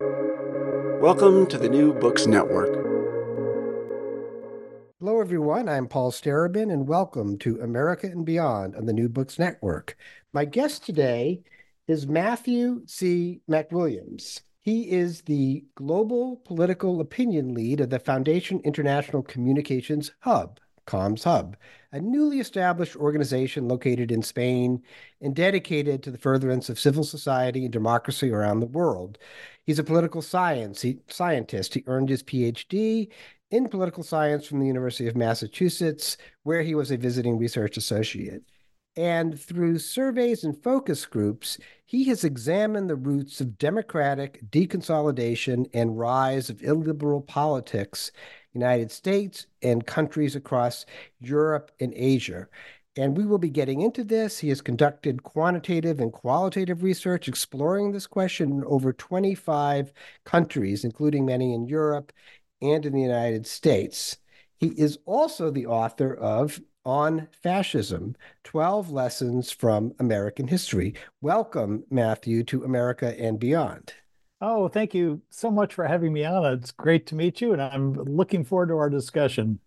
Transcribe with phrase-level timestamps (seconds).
[0.00, 2.72] Welcome to the New Books Network.
[5.00, 5.68] Hello, everyone.
[5.68, 9.96] I'm Paul Starobin, and welcome to America and Beyond on the New Books Network.
[10.32, 11.42] My guest today
[11.88, 13.40] is Matthew C.
[13.50, 14.42] MacWilliams.
[14.60, 21.56] He is the Global Political Opinion Lead of the Foundation International Communications Hub, Comms Hub,
[21.92, 24.82] a newly established organization located in Spain
[25.20, 29.18] and dedicated to the furtherance of civil society and democracy around the world.
[29.64, 31.74] He's a political science he, scientist.
[31.74, 33.08] He earned his PhD
[33.50, 38.42] in political science from the University of Massachusetts, where he was a visiting research associate.
[38.96, 45.98] And through surveys and focus groups, he has examined the roots of democratic deconsolidation and
[45.98, 48.10] rise of illiberal politics
[48.58, 50.84] United States and countries across
[51.20, 52.48] Europe and Asia.
[52.96, 54.40] And we will be getting into this.
[54.40, 59.92] He has conducted quantitative and qualitative research exploring this question in over 25
[60.24, 62.12] countries, including many in Europe
[62.60, 64.16] and in the United States.
[64.56, 70.94] He is also the author of On Fascism 12 Lessons from American History.
[71.20, 73.92] Welcome, Matthew, to America and Beyond.
[74.40, 76.54] Oh, thank you so much for having me on.
[76.54, 79.58] It's great to meet you, and I'm looking forward to our discussion.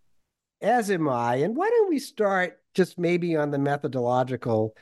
[0.61, 1.36] As am I.
[1.36, 4.75] And why don't we start just maybe on the methodological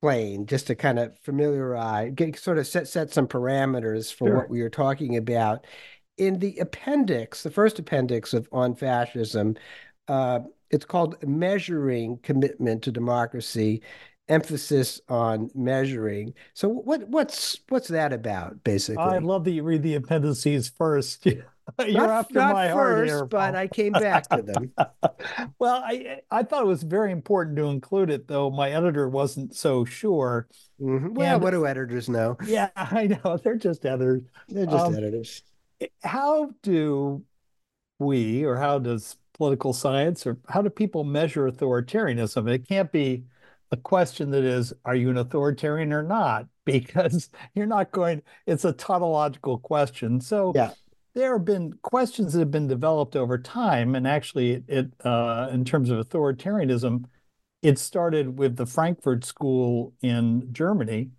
[0.00, 4.36] plane, just to kind of familiarize, get, sort of set set some parameters for sure.
[4.36, 5.66] what we are talking about.
[6.16, 9.56] In the appendix, the first appendix of On Fascism,
[10.06, 10.40] uh,
[10.70, 13.82] it's called Measuring Commitment to Democracy
[14.28, 16.34] emphasis on measuring.
[16.54, 19.02] So what what's what's that about basically?
[19.02, 21.26] I love that you read the appendices first.
[21.78, 24.72] You're not, after not my first, here, but I came back to them.
[25.58, 29.54] well, I I thought it was very important to include it, though my editor wasn't
[29.56, 30.46] so sure.
[30.80, 31.14] Mm-hmm.
[31.14, 32.36] Well, and, what do editors know?
[32.44, 34.22] Yeah, I know they're just editors.
[34.48, 35.42] They're just um, editors.
[36.02, 37.24] How do
[37.98, 42.46] we, or how does political science, or how do people measure authoritarianism?
[42.50, 43.24] It can't be
[43.70, 46.46] a question that is, are you an authoritarian or not?
[46.64, 48.22] Because you're not going.
[48.46, 50.18] It's a tautological question.
[50.18, 50.72] So yeah
[51.14, 55.64] there have been questions that have been developed over time, and actually, it uh, in
[55.64, 57.04] terms of authoritarianism,
[57.62, 61.10] it started with the Frankfurt School in Germany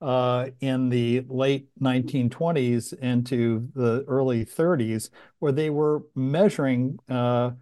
[0.00, 7.52] uh, in the late 1920s into the early 30s, where they were measuring uh,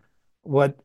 [0.43, 0.77] what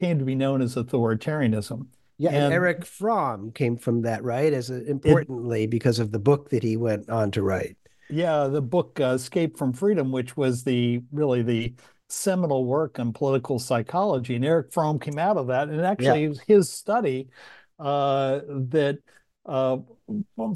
[0.00, 1.86] came to be known as authoritarianism.
[2.22, 4.52] Yeah, and, Erich Fromm came from that, right?
[4.52, 7.76] As a, importantly, it, because of the book that he went on to write.
[8.08, 11.74] Yeah, the book uh, Escape from Freedom, which was the really the
[12.08, 16.32] seminal work on political psychology, and Erich Fromm came out of that, and actually yeah.
[16.46, 17.26] his study
[17.80, 19.00] uh, that
[19.44, 19.78] uh,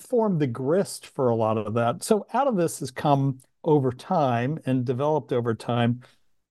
[0.09, 2.05] formed the grist for a lot of that.
[2.05, 6.03] So out of this has come over time and developed over time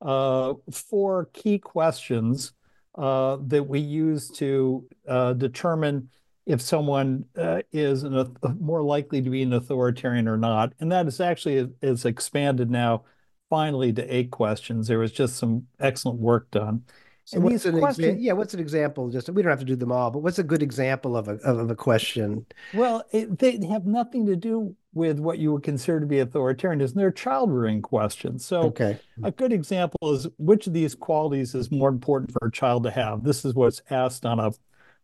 [0.01, 2.51] uh, four key questions
[2.97, 6.09] that we use to uh, determine
[6.45, 8.27] if someone uh, is an, uh,
[8.59, 10.73] more likely to be an authoritarian or not.
[10.79, 13.03] And that is actually is expanded now
[13.49, 14.87] finally to eight questions.
[14.87, 16.83] There was just some excellent work done.
[17.25, 19.09] So and what's an questions, exa- yeah, what's an example?
[19.09, 21.33] Just we don't have to do them all, but what's a good example of a
[21.43, 22.45] of a question?
[22.73, 26.93] Well, it, they have nothing to do with what you would consider to be authoritarianism.
[26.93, 28.45] They're child rearing questions.
[28.45, 28.99] So, okay.
[29.23, 32.91] a good example is which of these qualities is more important for a child to
[32.91, 33.23] have?
[33.23, 34.51] This is what's asked on a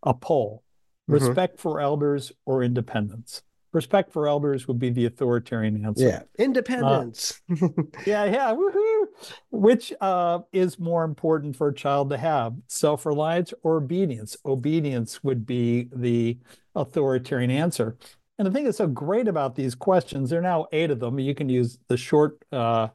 [0.03, 0.63] a poll.
[1.09, 1.25] Mm-hmm.
[1.25, 3.41] respect for elders or independence
[3.73, 6.05] respect for elders would be the authoritarian answer.
[6.07, 6.21] Yeah.
[6.37, 7.41] Independence.
[7.49, 7.67] uh,
[8.05, 9.05] yeah yeah woohoo!
[9.51, 14.35] which uh, is more important for a child to have self-reliance or obedience?
[14.45, 16.37] Obedience would be the
[16.75, 17.97] authoritarian answer.
[18.37, 21.19] And the thing that's so great about these questions there are now eight of them
[21.19, 22.87] you can use the short uh,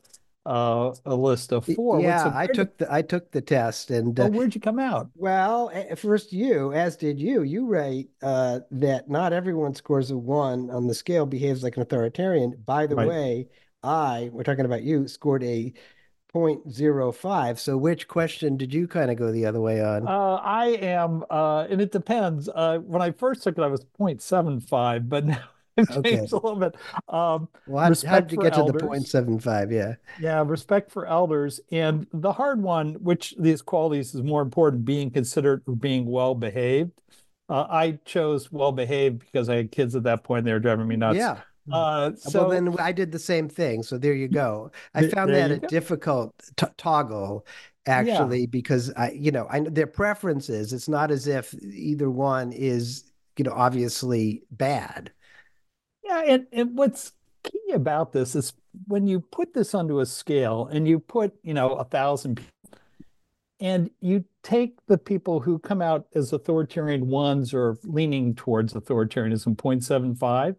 [0.46, 2.00] uh, a list of four.
[2.00, 5.10] Yeah, I took the I took the test, and uh, where'd you come out?
[5.16, 7.42] Well, first you, as did you.
[7.42, 11.82] You write uh, that not everyone scores a one on the scale behaves like an
[11.82, 12.62] authoritarian.
[12.64, 13.08] By the right.
[13.08, 13.48] way,
[13.82, 15.72] I we're talking about you scored a
[16.32, 17.58] 0.05.
[17.58, 20.06] So which question did you kind of go the other way on?
[20.06, 22.48] Uh, I am, uh, and it depends.
[22.48, 25.42] Uh, when I first took it, I was 0.75, but now
[26.02, 26.16] changed okay.
[26.16, 26.74] a little bit.
[27.08, 28.80] Um, well, how, how did you get elders.
[28.80, 29.72] to the 0.75?
[29.72, 29.94] Yeah.
[30.20, 31.60] Yeah, respect for elders.
[31.70, 36.34] And the hard one, which these qualities is more important, being considered or being well
[36.34, 36.92] behaved.
[37.48, 40.44] Uh, I chose well behaved because I had kids at that point.
[40.44, 41.18] They were driving me nuts.
[41.18, 41.40] Yeah.
[41.70, 43.82] Uh, so, well, then I did the same thing.
[43.82, 44.70] So there you go.
[44.94, 45.68] I found that a go.
[45.68, 47.46] difficult t- toggle
[47.86, 48.46] actually yeah.
[48.46, 50.72] because I, you know, I their preferences.
[50.72, 53.04] It's not as if either one is,
[53.36, 55.12] you know, obviously bad.
[56.06, 57.12] Yeah, and, and what's
[57.42, 58.52] key about this is
[58.86, 62.50] when you put this onto a scale and you put, you know, a thousand people
[63.58, 69.56] and you take the people who come out as authoritarian ones or leaning towards authoritarianism
[69.56, 70.56] 0.75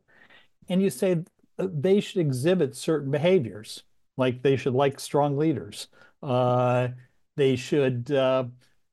[0.68, 1.24] and you say
[1.58, 3.84] they should exhibit certain behaviors
[4.18, 5.88] like they should like strong leaders
[6.24, 6.88] uh,
[7.36, 8.46] they should uh,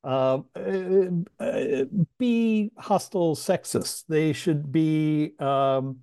[0.04, 0.40] uh,
[1.40, 1.84] uh,
[2.18, 4.04] be hostile sexist.
[4.06, 6.00] They should be um,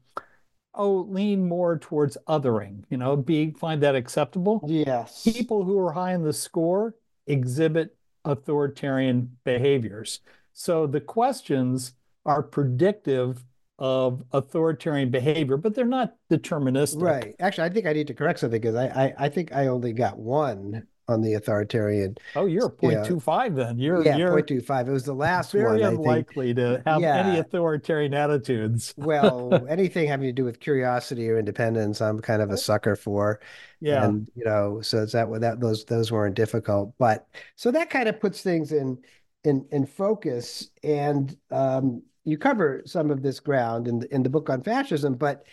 [0.73, 2.83] oh lean more towards othering.
[2.89, 4.61] You know, be find that acceptable.
[4.67, 5.23] Yes.
[5.23, 6.95] People who are high in the score
[7.27, 7.95] exhibit
[8.25, 10.19] authoritarian behaviors.
[10.53, 11.93] So the questions
[12.25, 13.43] are predictive
[13.79, 17.01] of authoritarian behavior, but they're not deterministic.
[17.01, 17.35] Right.
[17.39, 19.91] Actually, I think I need to correct something because I, I, I think I only
[19.91, 22.17] got one on the authoritarian.
[22.35, 23.77] Oh, you're 0.25 then.
[23.77, 24.87] You're yeah, you're 0.25.
[24.87, 25.77] It was the last very one.
[25.79, 27.17] Very unlikely to have yeah.
[27.17, 28.93] any authoritarian attitudes.
[28.97, 33.39] well, anything having to do with curiosity or independence, I'm kind of a sucker for.
[33.79, 37.89] Yeah, and you know, so it's that that those those weren't difficult, but so that
[37.89, 38.97] kind of puts things in
[39.43, 40.69] in in focus.
[40.83, 45.15] And um, you cover some of this ground in the, in the book on fascism,
[45.15, 45.45] but.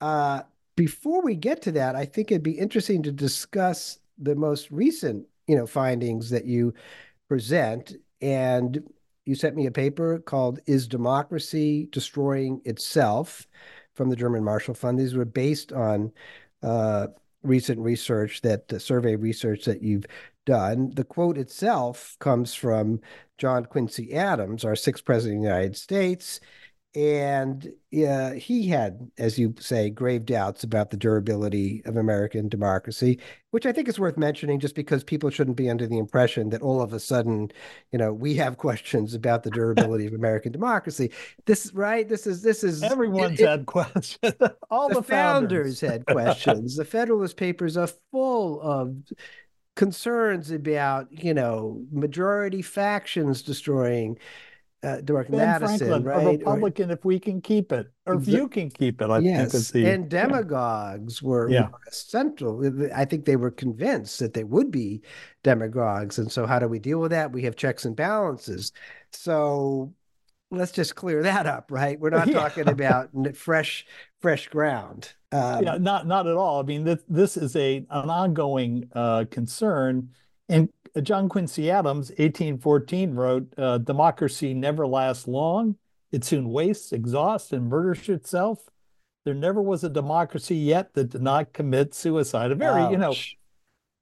[0.00, 0.42] Uh,
[0.76, 5.26] before we get to that, I think it'd be interesting to discuss the most recent,
[5.46, 6.74] you know, findings that you
[7.28, 7.94] present.
[8.20, 8.82] And
[9.24, 13.46] you sent me a paper called "Is Democracy Destroying Itself?"
[13.94, 14.98] from the German Marshall Fund.
[14.98, 16.12] These were based on
[16.62, 17.08] uh,
[17.42, 20.06] recent research that uh, survey research that you've
[20.46, 20.92] done.
[20.94, 23.00] The quote itself comes from
[23.38, 26.40] John Quincy Adams, our sixth president of the United States
[26.94, 27.72] and
[28.06, 33.18] uh, he had, as you say, grave doubts about the durability of American democracy,
[33.50, 36.60] which I think is worth mentioning just because people shouldn't be under the impression that
[36.60, 37.50] all of a sudden,
[37.92, 41.10] you know, we have questions about the durability of American democracy.
[41.46, 42.06] This, right?
[42.06, 42.82] This is, this is.
[42.82, 44.34] Everyone's it, had questions.
[44.70, 45.80] all the, the founders.
[45.80, 46.76] founders had questions.
[46.76, 48.96] the Federalist Papers are full of
[49.76, 54.18] concerns about, you know, majority factions destroying
[54.82, 56.26] uh, Dirk ben Madison, Franklin, right?
[56.26, 59.10] A Republican, or, if we can keep it, or if you can keep it.
[59.10, 61.28] I yes, think the, and demagogues yeah.
[61.28, 61.68] were, yeah.
[61.68, 62.90] were central.
[62.94, 65.02] I think they were convinced that they would be
[65.44, 67.32] demagogues, and so how do we deal with that?
[67.32, 68.72] We have checks and balances.
[69.12, 69.92] So
[70.50, 71.98] let's just clear that up, right?
[71.98, 72.34] We're not yeah.
[72.34, 73.86] talking about fresh,
[74.20, 75.12] fresh ground.
[75.30, 76.60] Um, yeah, not not at all.
[76.60, 80.10] I mean, this this is a an ongoing uh, concern,
[80.48, 80.68] and
[81.00, 85.76] John Quincy Adams, 1814, wrote, uh, Democracy never lasts long.
[86.10, 88.68] It soon wastes, exhausts, and murders itself.
[89.24, 92.50] There never was a democracy yet that did not commit suicide.
[92.50, 92.90] A very, Ouch.
[92.90, 93.14] you know,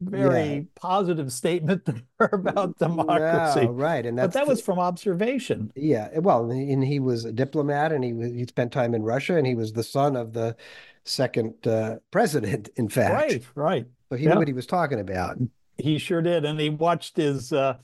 [0.00, 0.60] very yeah.
[0.74, 1.84] positive statement
[2.18, 3.60] there about democracy.
[3.60, 5.70] Yeah, right, and but that was from observation.
[5.76, 9.46] Yeah, well, and he was a diplomat, and he he spent time in Russia, and
[9.46, 10.56] he was the son of the
[11.04, 12.70] second uh, president.
[12.76, 13.86] In fact, right, right.
[14.08, 14.32] So he yeah.
[14.32, 15.36] knew what he was talking about.
[15.80, 17.78] He sure did, and he watched his uh,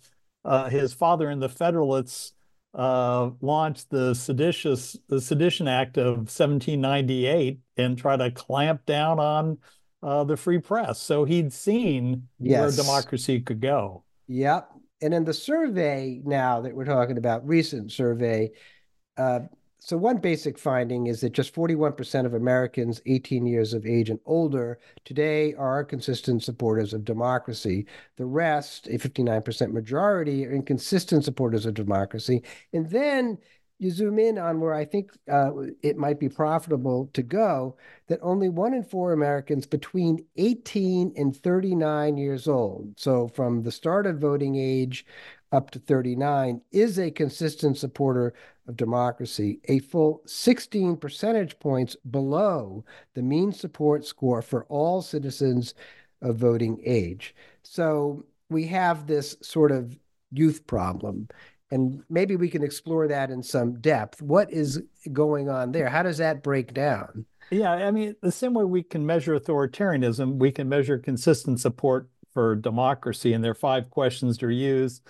[0.44, 2.32] uh, his father and the Federalists
[2.74, 9.58] uh, launch the seditious the Sedition Act of 1798 and try to clamp down on
[10.02, 11.00] uh, the free press.
[11.00, 12.60] So he'd seen yes.
[12.60, 14.04] where democracy could go.
[14.28, 14.70] Yep.
[15.02, 18.52] And in the survey now that we're talking about, recent survey,
[19.16, 19.40] uh,
[19.78, 24.18] so one basic finding is that just 41% of Americans 18 years of age and
[24.24, 27.86] older today are consistent supporters of democracy.
[28.16, 32.42] The rest, a 59% majority, are inconsistent supporters of democracy.
[32.72, 33.38] And then
[33.78, 35.50] you zoom in on where I think uh,
[35.82, 37.76] it might be profitable to go
[38.08, 43.72] that only one in four Americans between 18 and 39 years old, so from the
[43.72, 45.04] start of voting age
[45.52, 48.34] up to 39, is a consistent supporter
[48.68, 52.84] of democracy, a full 16 percentage points below
[53.14, 55.74] the mean support score for all citizens
[56.22, 57.34] of voting age.
[57.62, 59.98] So we have this sort of
[60.32, 61.28] youth problem.
[61.70, 64.22] And maybe we can explore that in some depth.
[64.22, 65.88] What is going on there?
[65.88, 67.26] How does that break down?
[67.50, 72.08] Yeah, I mean, the same way we can measure authoritarianism, we can measure consistent support
[72.32, 73.32] for democracy.
[73.32, 75.02] And there are five questions that are used.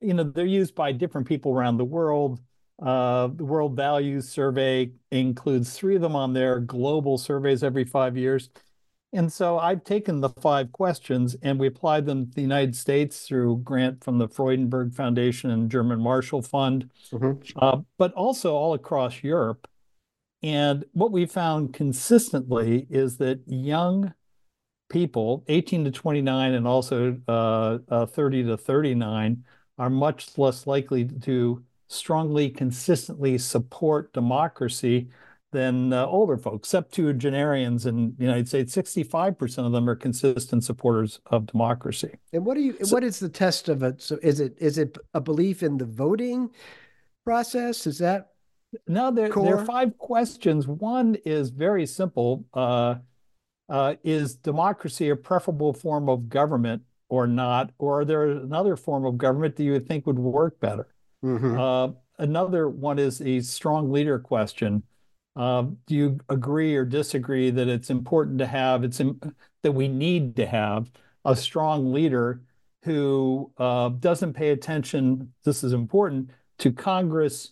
[0.00, 2.40] You know, they're used by different people around the world
[2.82, 8.16] Uh, the World Values Survey includes three of them on their global surveys every five
[8.16, 8.50] years.
[9.12, 13.26] And so I've taken the five questions and we applied them to the United States
[13.28, 17.40] through grant from the Freudenberg Foundation and German Marshall Fund, mm-hmm.
[17.56, 19.68] uh, but also all across Europe.
[20.42, 24.14] And what we found consistently is that young
[24.88, 29.44] people, 18 to 29 and also uh, uh, 30 to 39,
[29.78, 35.08] are much less likely to strongly, consistently support democracy
[35.52, 36.68] than uh, older folks.
[36.68, 42.12] Septuagenarians in the United States, 65% of them are consistent supporters of democracy.
[42.32, 44.02] And what do you so, what is the test of it?
[44.02, 46.50] So is it is it a belief in the voting
[47.24, 47.86] process?
[47.86, 48.30] Is that
[48.88, 50.66] no, there, there are five questions.
[50.66, 52.44] One is very simple.
[52.52, 52.96] Uh,
[53.68, 57.70] uh, is democracy a preferable form of government or not?
[57.78, 60.88] Or are there another form of government that you would think would work better?
[61.24, 61.58] Mm-hmm.
[61.58, 64.82] Uh, another one is a strong leader question.
[65.36, 69.20] Uh, do you agree or disagree that it's important to have it's in,
[69.62, 70.90] that we need to have
[71.24, 72.42] a strong leader
[72.84, 75.32] who uh, doesn't pay attention?
[75.44, 77.50] This is important to Congress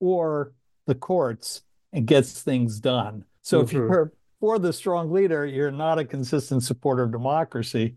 [0.00, 0.52] or
[0.86, 3.24] the courts and gets things done.
[3.42, 3.66] So mm-hmm.
[3.66, 7.94] if you're for the strong leader, you're not a consistent supporter of democracy.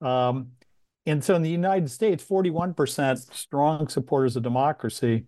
[0.00, 0.52] Um,
[1.06, 5.24] and so in the United States, 41% strong supporters of democracy.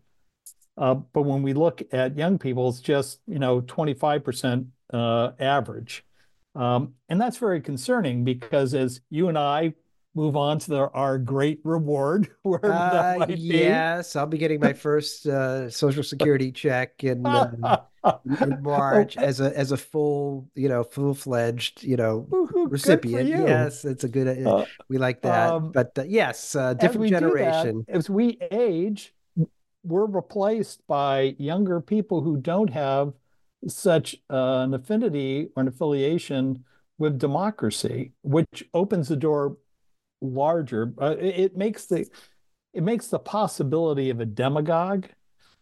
[0.76, 6.04] Uh, but when we look at young people, it's just, you know, 25% uh, average.
[6.54, 9.74] Um, and that's very concerning because as you and I
[10.14, 13.34] move on to the, our great reward, where uh, that might be.
[13.34, 17.80] Yes, I'll be getting my first uh, Social Security check in, uh,
[18.40, 23.28] in March as a as a full, you know, full fledged, you know, recipient.
[23.28, 24.46] Yes, it's a good.
[24.46, 25.52] Uh, uh, we like that.
[25.52, 27.84] Um, but uh, yes, different generation.
[27.86, 29.14] That, as we age,
[29.82, 33.12] we're replaced by younger people who don't have
[33.68, 36.64] such an affinity or an affiliation
[36.98, 39.56] with democracy, which opens the door
[40.20, 40.92] larger.
[41.00, 42.06] Uh, it, it, makes the
[42.72, 45.06] it makes the possibility of a demagogue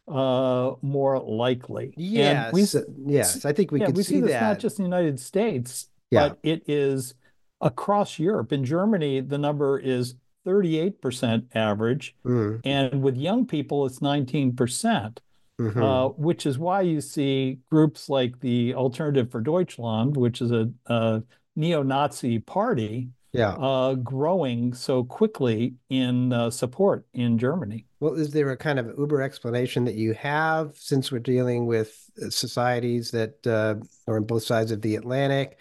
[0.06, 1.94] uh, more likely.
[1.96, 2.66] Yes, we,
[3.12, 4.40] yes, I think we yeah, can we see, see this that.
[4.40, 6.28] not just in the United States, yeah.
[6.28, 7.14] but it is
[7.60, 8.52] across Europe.
[8.52, 10.14] In Germany, the number is
[10.46, 12.60] 38% average, mm.
[12.64, 15.18] and with young people, it's 19%.
[15.60, 15.82] Mm-hmm.
[15.82, 20.70] Uh, which is why you see groups like the Alternative for Deutschland, which is a,
[20.86, 21.20] a
[21.56, 23.50] neo-Nazi party, yeah.
[23.50, 27.86] uh, growing so quickly in uh, support in Germany.
[28.00, 32.10] Well, is there a kind of uber explanation that you have since we're dealing with
[32.22, 33.74] uh, societies that uh,
[34.10, 35.58] are on both sides of the Atlantic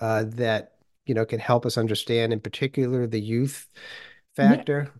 [0.00, 0.72] uh, that
[1.06, 3.66] you know can help us understand, in particular, the youth
[4.36, 4.92] factor?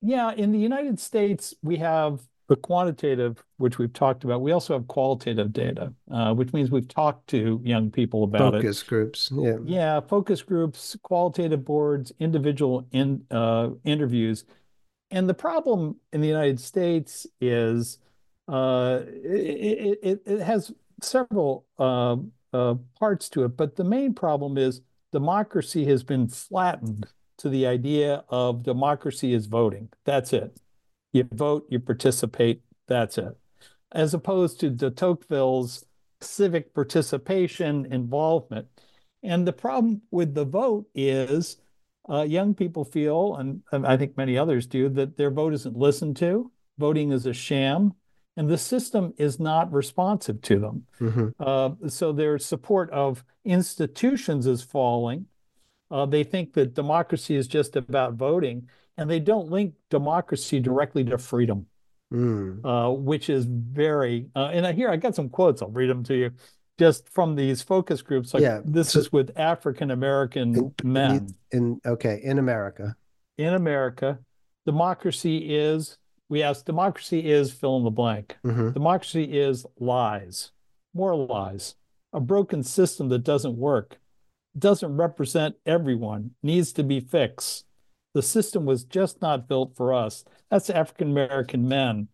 [0.00, 0.30] Yeah.
[0.30, 4.72] yeah, in the United States, we have the quantitative, which we've talked about, we also
[4.72, 8.62] have qualitative data, uh, which means we've talked to young people about focus it.
[8.62, 14.44] Focus groups, yeah, yeah, focus groups, qualitative boards, individual in uh, interviews,
[15.10, 17.98] and the problem in the United States is
[18.48, 22.16] uh, it, it, it, has several uh,
[22.54, 24.80] uh, parts to it, but the main problem is
[25.12, 29.90] democracy has been flattened to the idea of democracy is voting.
[30.04, 30.58] That's it.
[31.18, 33.36] You vote, you participate, that's it.
[33.92, 35.84] As opposed to de Tocqueville's
[36.20, 38.66] civic participation, involvement.
[39.22, 41.56] And the problem with the vote is
[42.08, 45.76] uh, young people feel, and, and I think many others do, that their vote isn't
[45.76, 46.50] listened to.
[46.78, 47.94] Voting is a sham,
[48.36, 50.86] and the system is not responsive to them.
[51.00, 51.28] Mm-hmm.
[51.40, 55.26] Uh, so their support of institutions is falling.
[55.90, 61.04] Uh, they think that democracy is just about voting, and they don't link democracy directly
[61.04, 61.66] to freedom,
[62.12, 62.60] mm.
[62.64, 64.28] uh, which is very.
[64.36, 65.62] Uh, and here I got some quotes.
[65.62, 66.30] I'll read them to you,
[66.78, 68.34] just from these focus groups.
[68.34, 71.34] Like yeah, this so, is with African American men.
[71.52, 72.96] In, in okay, in America.
[73.38, 74.18] In America,
[74.66, 75.96] democracy is.
[76.30, 78.36] We ask, democracy is fill in the blank.
[78.44, 78.72] Mm-hmm.
[78.72, 80.52] Democracy is lies,
[80.92, 81.74] more lies,
[82.12, 83.98] a broken system that doesn't work,
[84.58, 87.64] doesn't represent everyone, needs to be fixed
[88.14, 90.24] the system was just not built for us.
[90.50, 92.08] That's African American men,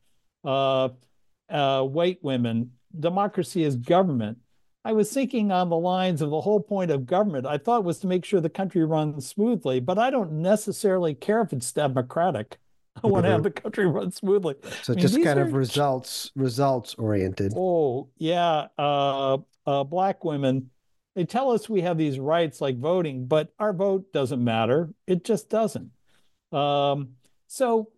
[0.45, 0.91] uh,
[1.49, 2.73] uh, white women.
[2.99, 4.39] Democracy is government.
[4.85, 7.47] I was thinking on the lines of the whole point of government.
[7.47, 11.41] I thought was to make sure the country runs smoothly, but I don't necessarily care
[11.41, 12.59] if it's democratic.
[13.03, 13.45] I want to have mm-hmm.
[13.45, 14.57] the country run smoothly.
[14.83, 15.45] So I mean, just kind are...
[15.45, 17.55] of results results oriented.
[17.57, 20.71] Oh yeah, uh, uh, black women
[21.15, 24.91] they tell us we have these rights like voting, but our vote doesn't matter.
[25.07, 25.91] It just doesn't.
[26.53, 27.11] Um,
[27.47, 27.91] so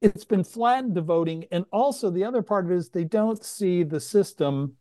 [0.00, 1.46] it's been flattened to voting.
[1.50, 4.74] And also the other part is they don't see the system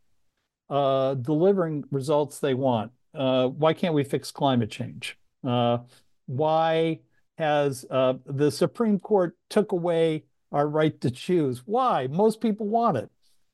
[0.70, 2.92] uh, delivering results they want.
[3.14, 5.18] Uh, why can't we fix climate change?
[5.44, 5.80] Uh,
[6.26, 7.00] why
[7.38, 11.64] has uh, the Supreme Court took away our right to choose?
[11.66, 12.08] Why?
[12.08, 13.10] Most people want it.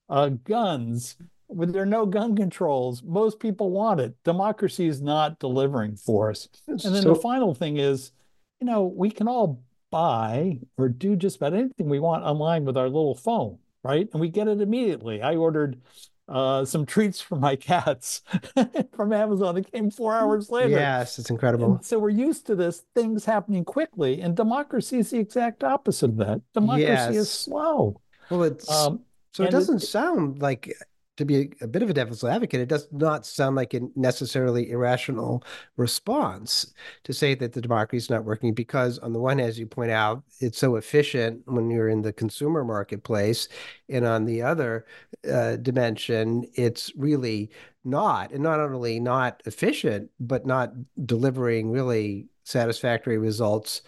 [0.10, 1.18] Uh, guns,
[1.48, 4.16] when there are no gun controls, most people want it.
[4.24, 6.48] Democracy is not delivering for us.
[6.68, 8.12] And then so, the final thing is,
[8.60, 12.78] you know, we can all buy or do just about anything we want online with
[12.78, 14.10] our little phone, right?
[14.12, 15.22] And we get it immediately.
[15.22, 15.80] I ordered
[16.28, 18.22] uh, some treats for my cats
[18.96, 19.58] from Amazon.
[19.58, 20.72] It came four hours later.
[20.72, 21.76] Yes, it's incredible.
[21.76, 26.10] And so we're used to this things happening quickly, and democracy is the exact opposite
[26.12, 26.42] of that.
[26.54, 27.16] Democracy yes.
[27.16, 28.02] is slow.
[28.30, 29.02] Well, it's um,
[29.32, 30.76] so it doesn't it, sound like
[31.18, 33.82] to be a, a, bit of a devil's advocate, it does not sound like a
[33.96, 35.44] necessarily irrational
[35.76, 39.60] response to say that the democracy is not working because, on the one hand, as
[39.60, 43.50] you point out, it's so efficient when you're in the consumer marketplace,
[43.90, 44.86] and on the other
[45.32, 47.50] uh, dimension, it's really
[47.84, 50.72] not, and not only not efficient, but not
[51.06, 53.82] delivering really satisfactory results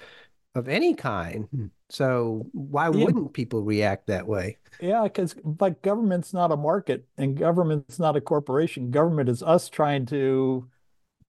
[0.56, 1.48] of any kind.
[1.52, 1.66] Hmm.
[1.90, 3.06] So why yeah.
[3.06, 4.58] wouldn't people react that way?
[4.80, 8.92] Yeah, because but government's not a market and government's not a corporation.
[8.92, 10.70] Government is us trying to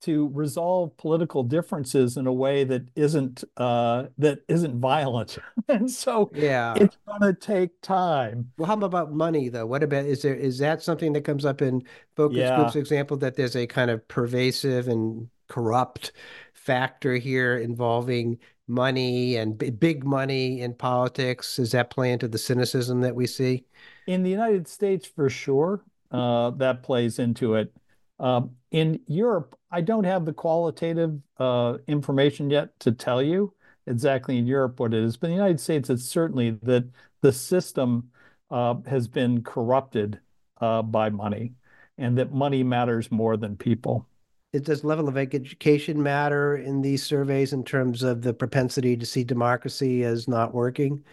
[0.02, 6.30] to resolve political differences in a way that isn't uh, that isn't violent, and so
[6.34, 8.50] yeah, it's going to take time.
[8.56, 9.66] Well, how about money though?
[9.66, 11.82] What about is there is that something that comes up in
[12.16, 12.56] focus yeah.
[12.56, 12.76] groups?
[12.76, 16.12] Example that there's a kind of pervasive and corrupt
[16.54, 18.38] factor here involving
[18.70, 21.58] money and b- big money in politics?
[21.58, 23.64] Is that play into the cynicism that we see?
[24.06, 27.72] In the United States, for sure, uh, that plays into it.
[28.18, 33.54] Um, in Europe, I don't have the qualitative uh, information yet to tell you
[33.86, 36.84] exactly in Europe what it is, but in the United States, it's certainly that
[37.22, 38.10] the system
[38.50, 40.20] uh, has been corrupted
[40.60, 41.54] uh, by money
[41.98, 44.08] and that money matters more than people
[44.52, 49.22] does level of education matter in these surveys in terms of the propensity to see
[49.22, 51.04] democracy as not working?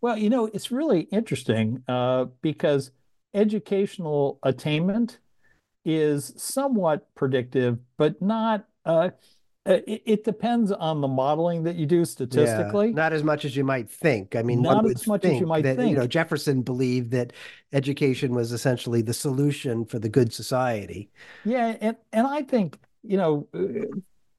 [0.00, 2.90] Well, you know, it's really interesting uh, because
[3.32, 5.18] educational attainment
[5.84, 8.66] is somewhat predictive, but not.
[8.84, 9.10] Uh, uh,
[9.66, 12.88] it, it, depends on the modeling that you do statistically.
[12.88, 14.36] Yeah, not as much as you might think.
[14.36, 15.90] I mean, not as much as you might that, think.
[15.90, 17.32] You know, Jefferson believed that
[17.72, 21.08] education was essentially the solution for the good society.
[21.44, 23.86] Yeah, and and I think you know, uh,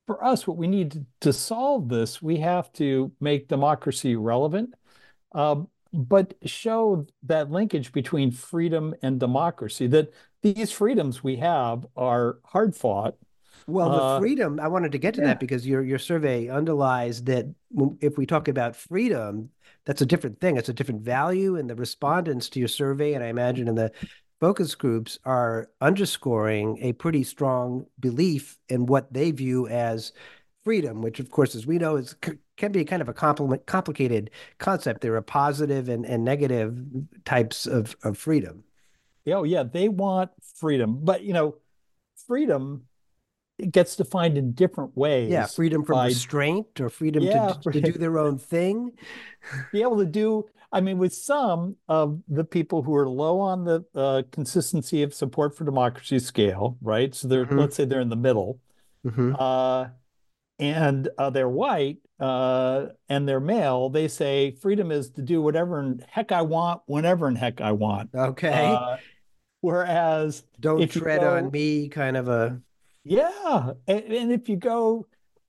[0.05, 4.75] for us, what we need to, to solve this, we have to make democracy relevant,
[5.33, 5.55] uh,
[5.91, 9.87] but show that linkage between freedom and democracy.
[9.87, 13.15] That these freedoms we have are hard fought
[13.67, 15.27] well, the uh, freedom, I wanted to get to yeah.
[15.27, 17.47] that because your your survey underlies that
[17.99, 19.49] if we talk about freedom,
[19.85, 20.57] that's a different thing.
[20.57, 23.91] It's a different value, and the respondents to your survey, and I imagine in the
[24.39, 30.11] focus groups, are underscoring a pretty strong belief in what they view as
[30.63, 32.15] freedom, which, of course, as we know, is
[32.57, 35.01] can be kind of a complicated concept.
[35.01, 36.79] There are positive and, and negative
[37.25, 38.63] types of, of freedom.
[39.27, 41.55] Oh, yeah, they want freedom, but you know,
[42.27, 42.85] freedom
[43.57, 45.31] it gets defined in different ways.
[45.31, 48.91] Yeah, freedom from by, restraint or freedom yeah, to, to do their own thing.
[49.71, 53.63] Be able to do, I mean, with some of the people who are low on
[53.63, 57.13] the uh, consistency of support for democracy scale, right?
[57.13, 57.59] So they're, mm-hmm.
[57.59, 58.59] let's say they're in the middle,
[59.05, 59.35] mm-hmm.
[59.37, 59.87] uh,
[60.59, 65.81] and uh, they're white uh, and they're male, they say freedom is to do whatever
[65.81, 68.11] in heck I want, whenever in heck I want.
[68.15, 68.73] Okay.
[68.73, 68.97] Uh,
[69.61, 72.61] whereas, don't tread go, on me, kind of a
[73.05, 73.71] yeah.
[73.87, 75.07] And, and, if you go,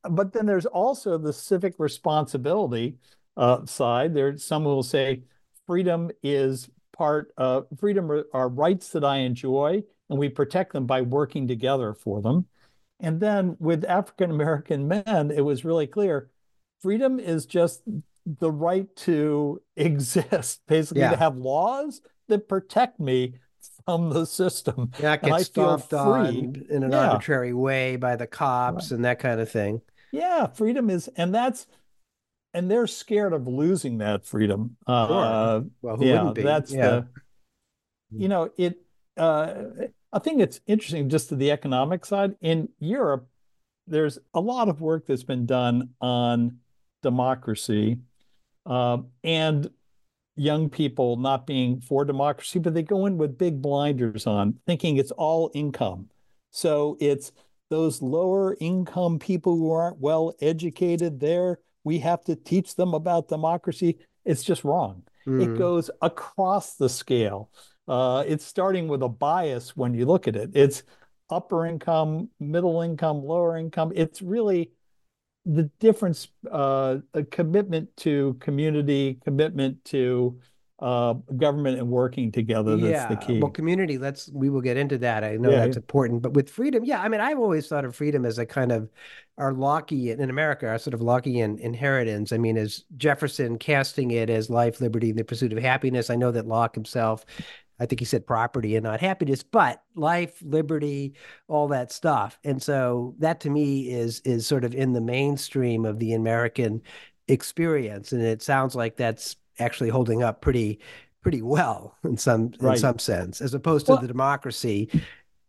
[0.09, 2.97] but then there's also the civic responsibility
[3.37, 4.15] uh, side.
[4.15, 5.23] There's some who will say
[5.67, 10.87] freedom is part of freedom are, are rights that I enjoy, and we protect them
[10.87, 12.47] by working together for them.
[13.01, 16.31] And then with African American men, it was really clear
[16.83, 17.83] freedom is just
[18.27, 21.11] the right to exist, basically, yeah.
[21.11, 23.35] to have laws that protect me
[23.87, 24.91] from the system.
[25.01, 27.09] Not get stomped on in an yeah.
[27.09, 28.97] arbitrary way by the cops right.
[28.97, 29.81] and that kind of thing.
[30.13, 31.67] Yeah, freedom is, and that's,
[32.53, 34.77] and they're scared of losing that freedom.
[34.87, 35.65] Uh, sure.
[35.83, 36.87] Well, yeah, that's yeah.
[36.89, 37.09] the,
[38.11, 38.83] you know, it.
[39.17, 39.55] Uh,
[40.13, 42.37] I think it's interesting just to the economic side.
[42.41, 43.29] In Europe,
[43.87, 46.59] there's a lot of work that's been done on
[47.03, 47.99] democracy,
[48.65, 49.71] uh, and
[50.37, 54.99] young people not being for democracy, but they go in with big blinders on, thinking
[54.99, 56.09] it's all income.
[56.51, 57.33] So it's
[57.71, 61.59] those lower income people who aren't well educated there.
[61.85, 63.99] We have to teach them about democracy.
[64.25, 65.03] it's just wrong.
[65.27, 65.43] Mm.
[65.43, 67.51] It goes across the scale.
[67.89, 70.51] Uh, it's starting with a bias when you look at it.
[70.55, 70.83] It's
[71.31, 73.93] upper income, middle income, lower income.
[73.95, 74.71] It's really
[75.47, 80.39] the difference, uh, a commitment to community, commitment to
[80.81, 82.77] uh, government and working together.
[82.77, 83.09] That's yeah.
[83.09, 83.41] the key.
[83.41, 83.97] Well, community.
[83.97, 85.25] Let's we will get into that.
[85.25, 85.81] I know yeah, that's yeah.
[85.81, 87.01] important, but with freedom, yeah.
[87.01, 88.91] I mean, I've always thought of freedom as a kind of
[89.39, 92.33] our Lockean in America, our sort of Lockean inheritance.
[92.33, 96.11] I mean, as Jefferson casting it as life, liberty, and the pursuit of happiness.
[96.11, 97.25] I know that Locke himself
[97.79, 101.15] I think he said property and not happiness, but life, liberty,
[101.49, 102.39] all that stuff.
[102.45, 106.83] And so that to me is is sort of in the mainstream of the American
[107.29, 108.13] experience.
[108.13, 110.81] And it sounds like that's actually holding up pretty
[111.23, 112.75] pretty well in some right.
[112.75, 114.89] in some sense, as opposed to well, the democracy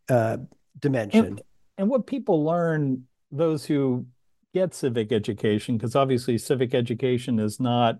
[0.09, 0.37] uh,
[0.79, 1.25] dimension.
[1.25, 1.41] And,
[1.77, 4.05] and what people learn, those who
[4.53, 7.99] get civic education, because obviously civic education is not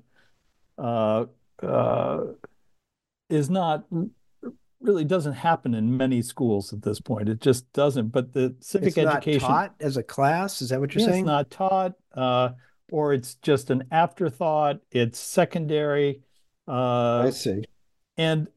[0.77, 1.25] uh,
[1.61, 2.23] uh,
[3.29, 3.85] is not
[4.79, 7.29] really doesn't happen in many schools at this point.
[7.29, 8.09] It just doesn't.
[8.09, 10.61] But the civic it's education taught as a class.
[10.61, 11.23] Is that what you're yeah, saying?
[11.23, 12.49] It's not taught, uh,
[12.91, 14.77] or it's just an afterthought.
[14.91, 16.21] It's secondary.
[16.67, 17.63] Uh, I see.
[18.17, 18.47] And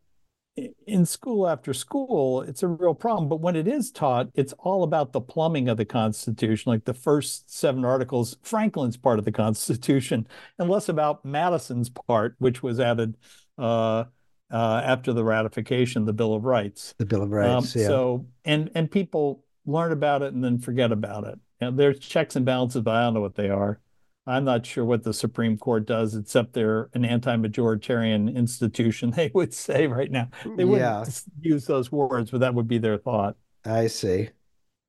[0.87, 3.29] in school after school, it's a real problem.
[3.29, 6.95] But when it is taught, it's all about the plumbing of the Constitution, like the
[6.95, 10.27] first seven articles, Franklin's part of the Constitution,
[10.59, 13.17] and less about Madison's part, which was added.
[13.57, 14.05] Uh,
[14.51, 16.95] uh, after the ratification, the Bill of Rights.
[16.99, 17.89] The Bill of Rights, um, yeah.
[17.89, 21.39] So, and and people learn about it and then forget about it.
[21.61, 23.81] And there's checks and balances, but I don't know what they are.
[24.27, 29.11] I'm not sure what the Supreme Court does, except they're an anti-majoritarian institution.
[29.17, 31.05] They would say right now they wouldn't yeah.
[31.41, 33.37] use those words, but that would be their thought.
[33.65, 34.31] I see.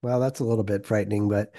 [0.01, 1.53] Well, that's a little bit frightening, but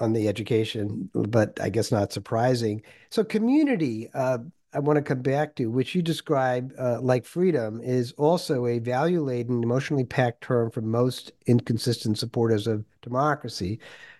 [0.00, 2.82] on the education, but I guess not surprising.
[3.10, 4.10] So, community.
[4.12, 4.38] Uh,
[4.74, 8.80] I want to come back to, which you describe uh, like freedom, is also a
[8.80, 13.78] value laden, emotionally packed term for most inconsistent supporters of democracy.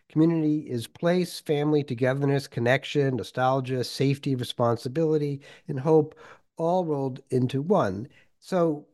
[0.09, 6.15] Community is place, family, togetherness, connection, nostalgia, safety, responsibility, and hope,
[6.57, 8.07] all rolled into one.
[8.39, 8.87] So,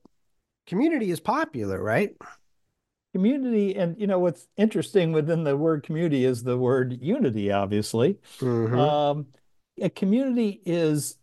[0.66, 2.16] community is popular, right?
[3.12, 7.52] Community, and you know what's interesting within the word community is the word unity.
[7.52, 8.78] Obviously, mm-hmm.
[8.78, 9.26] um,
[9.78, 11.16] a community is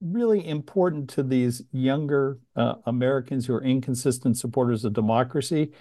[0.00, 5.72] really important to these younger uh, Americans who are inconsistent supporters of democracy.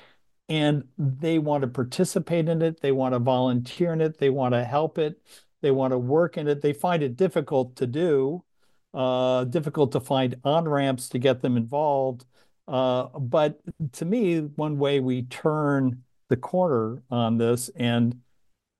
[0.47, 4.55] And they want to participate in it, they want to volunteer in it, they want
[4.55, 5.21] to help it,
[5.61, 6.61] they want to work in it.
[6.61, 8.43] They find it difficult to do,
[8.93, 12.25] uh, difficult to find on ramps to get them involved.
[12.67, 13.59] Uh, but
[13.93, 18.19] to me, one way we turn the corner on this and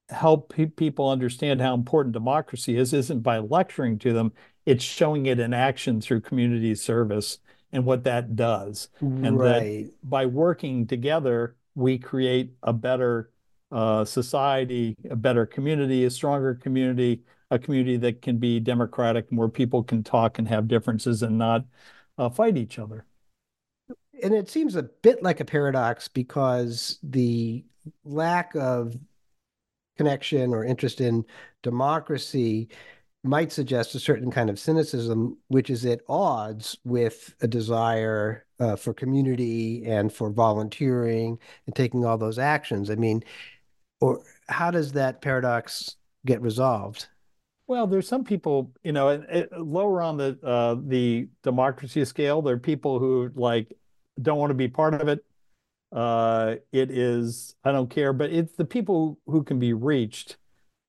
[0.08, 4.32] help pe- people understand how important democracy is isn't by lecturing to them
[4.66, 7.38] it's showing it in action through community service
[7.72, 8.88] and what that does.
[9.00, 9.84] And right.
[9.84, 13.30] that by working together, we create a better
[13.72, 19.38] uh, society, a better community, a stronger community, a community that can be democratic and
[19.38, 21.64] where people can talk and have differences and not
[22.18, 23.04] uh, fight each other.
[24.22, 27.64] And it seems a bit like a paradox because the
[28.04, 28.94] lack of
[29.96, 31.24] connection or interest in
[31.62, 32.68] democracy
[33.22, 38.76] might suggest a certain kind of cynicism, which is at odds with a desire uh,
[38.76, 42.90] for community and for volunteering and taking all those actions.
[42.90, 43.22] I mean,
[44.00, 47.08] or how does that paradox get resolved?
[47.66, 49.22] Well, there's some people, you know,
[49.56, 53.72] lower on the uh, the democracy scale, there are people who like
[54.20, 55.24] don't want to be part of it.
[55.92, 60.36] Uh, it is I don't care, but it's the people who can be reached,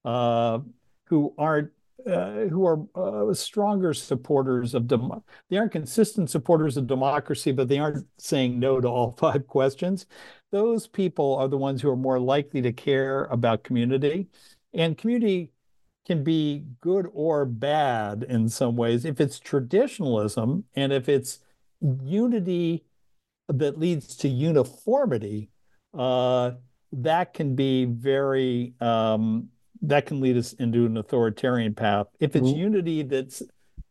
[0.06, 0.60] uh,
[1.06, 1.72] who aren't
[2.08, 7.68] uh, who are uh, stronger supporters of dem- they aren't consistent supporters of democracy, but
[7.68, 10.06] they aren't saying no to all five questions.
[10.52, 14.28] Those people are the ones who are more likely to care about community,
[14.74, 15.52] and community
[16.06, 21.40] can be good or bad in some ways if it's traditionalism and if it's
[22.04, 22.84] unity
[23.48, 25.50] that leads to uniformity.
[25.98, 26.52] Uh,
[26.94, 29.48] that can be very um,
[29.82, 32.08] that can lead us into an authoritarian path.
[32.20, 32.60] If it's mm-hmm.
[32.60, 33.42] unity that's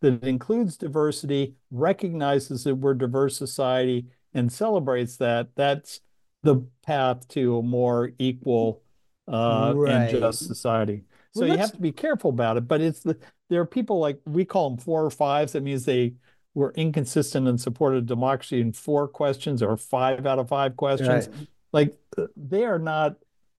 [0.01, 6.01] that includes diversity, recognizes that we're a diverse society, and celebrates that, that's
[6.43, 8.83] the path to a more equal
[9.29, 9.93] uh, right.
[9.93, 11.03] and just society.
[11.35, 12.67] So well, you have to be careful about it.
[12.67, 13.17] But it's the
[13.49, 15.53] there are people like we call them four or fives.
[15.53, 16.15] That means they
[16.55, 21.29] were inconsistent and supported democracy in four questions or five out of five questions.
[21.29, 21.49] Right.
[21.73, 21.99] Like
[22.37, 23.17] they are not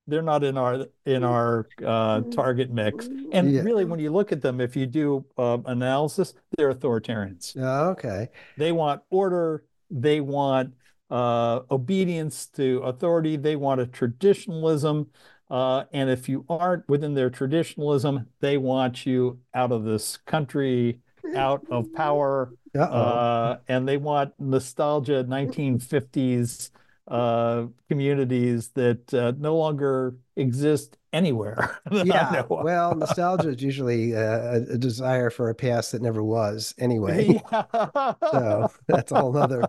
[0.08, 3.08] they're not in our in our uh, target mix.
[3.32, 3.62] And Yeah.
[3.62, 7.56] really, when you look at them, if you do uh, analysis, they're authoritarians.
[7.58, 8.30] Oh, okay.
[8.58, 9.64] They want order.
[9.90, 10.74] They want
[11.10, 13.36] uh, obedience to authority.
[13.38, 15.08] They want a traditionalism.
[15.50, 21.00] Uh, and if you aren't within their traditionalism, they want you out of this country,
[21.36, 26.72] out of power, uh, and they want nostalgia 1950s
[27.08, 31.78] uh, communities that uh, no longer exist anywhere.
[31.92, 32.44] yeah.
[32.50, 36.74] Well, nostalgia is usually uh, a, a desire for a past that never was.
[36.78, 38.14] Anyway, Yeah.
[38.32, 39.64] so that's a whole other.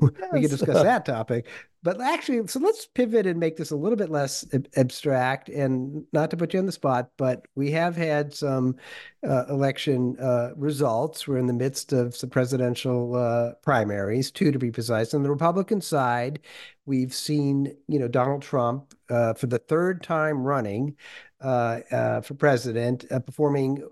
[0.32, 1.46] We can discuss that topic.
[1.82, 6.04] But actually, so let's pivot and make this a little bit less ab- abstract and
[6.12, 8.76] not to put you on the spot, but we have had some
[9.22, 11.28] uh, election uh, results.
[11.28, 15.12] We're in the midst of some presidential uh, primaries, two to be precise.
[15.12, 16.40] On the Republican side,
[16.86, 20.96] we've seen, you know, Donald Trump uh, for the third time running
[21.42, 23.86] uh, uh, for president, uh, performing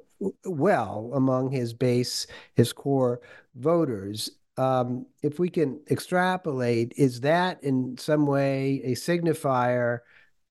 [0.47, 3.21] well among his base, his core
[3.55, 4.31] voters
[4.63, 9.99] um, if we can extrapolate, is that in some way a signifier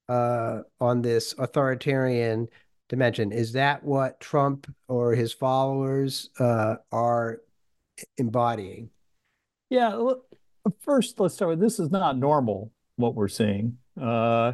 [0.09, 2.47] uh, on this authoritarian
[2.89, 3.31] dimension?
[3.31, 7.41] Is that what Trump or his followers uh, are
[8.17, 8.89] embodying?
[9.69, 10.25] Yeah, look,
[10.81, 13.77] first let's start with this is not normal what we're seeing.
[13.99, 14.53] Uh,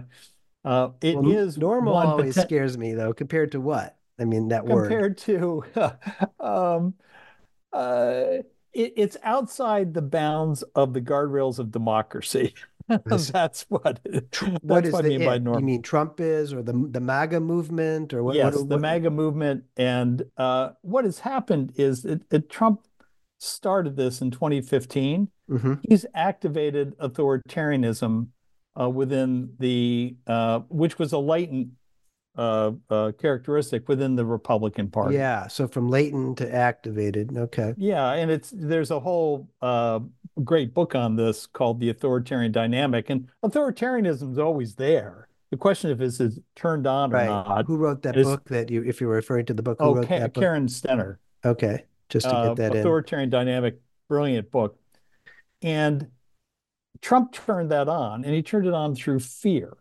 [0.63, 3.98] uh, it Well, is normal always poten- scares me though, compared to what?
[4.20, 4.89] I mean, that word.
[4.89, 5.63] compared to
[6.39, 6.93] um,
[7.74, 8.26] uh,
[8.78, 12.54] it, it's outside the bounds of the guardrails of democracy.
[12.88, 15.60] That's what What that's is what I mean by normal.
[15.60, 18.36] You mean Trump is, or the the MAGA movement, or what?
[18.36, 22.88] yes, what, the MAGA movement, and uh, what has happened is that, that Trump
[23.40, 25.28] started this in 2015.
[25.50, 25.80] Mhm.
[25.88, 28.28] He's activated authoritarianism
[28.80, 31.70] uh, within the, uh, which was a latent
[32.38, 35.15] uh, uh, characteristic within the Republican Party.
[35.15, 35.47] Yeah.
[35.47, 37.36] So from latent to activated.
[37.36, 37.73] Okay.
[37.78, 40.00] Yeah, and it's there's a whole uh,
[40.43, 45.28] great book on this called The Authoritarian Dynamic, and authoritarianism is always there.
[45.50, 47.28] The question of is it turned on or Right.
[47.28, 47.65] not?
[47.67, 50.08] Who wrote that book that you, if you're referring to the book, who Oh, wrote
[50.08, 50.41] Ka- that book?
[50.41, 51.86] Karen Stenner, Okay.
[52.10, 52.78] Just to uh, get that in.
[52.80, 54.78] Authoritarian Dynamic, brilliant book.
[55.62, 56.08] And
[57.02, 59.78] Trump turned that on, and he turned it on through fear.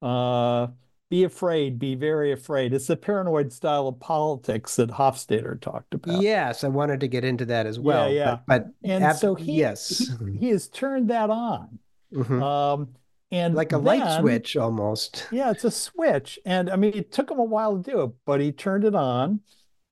[0.00, 0.68] Uh,
[1.14, 2.74] be afraid, be very afraid.
[2.74, 6.20] It's the paranoid style of politics that Hofstadter talked about.
[6.20, 8.10] Yes, I wanted to get into that as well.
[8.12, 8.38] yeah.
[8.48, 10.12] But, but And so he, yes.
[10.26, 11.78] he, he has turned that on.
[12.12, 12.42] Mhm.
[12.42, 12.88] Um,
[13.30, 15.28] and like a light switch almost.
[15.30, 16.40] Yeah, it's a switch.
[16.44, 18.96] And I mean, it took him a while to do it, but he turned it
[18.96, 19.38] on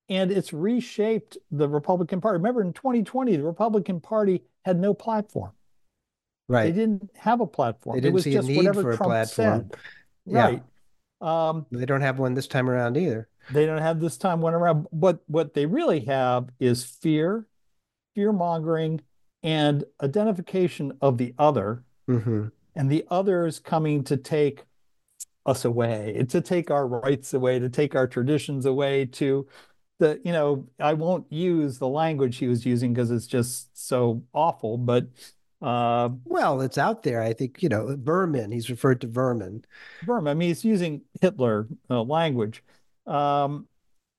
[0.09, 2.39] and it's reshaped the Republican Party.
[2.39, 5.53] Remember in 2020, the Republican Party had no platform.
[6.49, 6.65] Right.
[6.65, 7.95] They didn't have a platform.
[7.95, 9.71] They it didn't was see a just need whatever for a platform.
[9.71, 9.81] said.
[10.27, 10.45] Yeah.
[10.45, 10.63] Right.
[11.23, 13.29] Um, They don't have one this time around either.
[13.51, 14.87] they don't have this time one around.
[14.91, 17.47] What what they really have is fear,
[18.15, 19.01] fear mongering,
[19.43, 21.85] and identification of the other.
[22.07, 24.65] hmm and the others coming to take
[25.45, 29.47] us away, to take our rights away, to take our traditions away, to
[29.99, 34.23] the, you know, I won't use the language he was using because it's just so
[34.33, 35.05] awful, but
[35.63, 37.23] uh, Well, it's out there.
[37.23, 38.51] I think, you know, vermin.
[38.51, 39.65] He's referred to vermin.
[40.05, 42.65] Burma, I mean, he's using Hitler uh, language
[43.07, 43.69] um,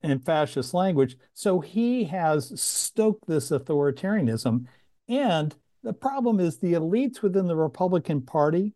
[0.02, 1.18] and fascist language.
[1.34, 4.68] So he has stoked this authoritarianism.
[5.10, 8.74] And the problem is the elites within the Republican Party,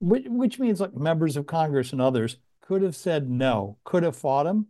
[0.00, 4.16] which, which means like members of Congress and others, could have said no, could have
[4.16, 4.66] fought him.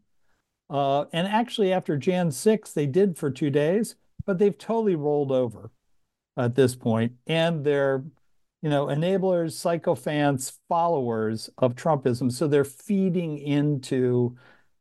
[0.71, 5.31] Uh, and actually, after Jan 6, they did for two days, but they've totally rolled
[5.31, 5.71] over
[6.37, 8.05] at this point, And they're
[8.63, 12.33] you know, enablers, sycophants, followers of Trumpism.
[12.33, 14.37] So they're feeding into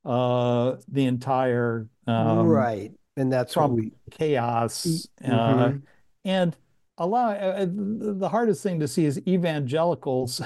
[0.06, 2.92] uh, the entire um, right.
[3.18, 3.92] And that's what Trump we.
[4.12, 5.08] chaos.
[5.24, 5.82] Uh, Mhm.
[6.26, 6.56] and
[6.98, 10.42] allow uh, the the hardest thing to see is evangelicals.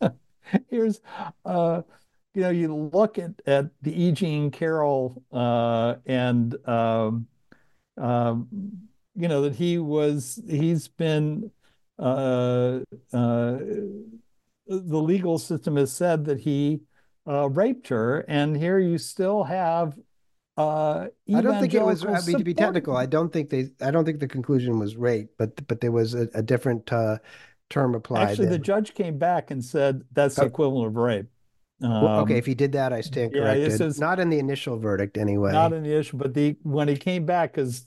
[0.70, 1.00] Here's,
[1.44, 1.82] uh,
[2.34, 4.12] you know, you look at, at the E.
[4.12, 7.26] Jean Carroll uh, and, um,
[7.96, 8.48] um,
[9.14, 11.50] you know, that he was, he's been,
[11.98, 12.80] uh,
[13.12, 13.58] uh,
[14.66, 16.80] the legal system has said that he
[17.28, 19.96] uh, raped her, and here you still have
[20.58, 22.04] uh, I don't think it was.
[22.04, 23.70] I mean, to be technical, I don't think they.
[23.80, 27.18] I don't think the conclusion was rape, but but there was a, a different uh,
[27.70, 28.28] term applied.
[28.28, 30.46] Actually, the judge came back and said that's the Oh.
[30.46, 31.26] equivalent of rape.
[31.80, 33.86] Well, okay, Um, if he did that, I stand yeah, this corrected.
[33.88, 35.52] is- Not in the initial verdict, anyway.
[35.52, 37.86] not in the issue, but the when he came back, because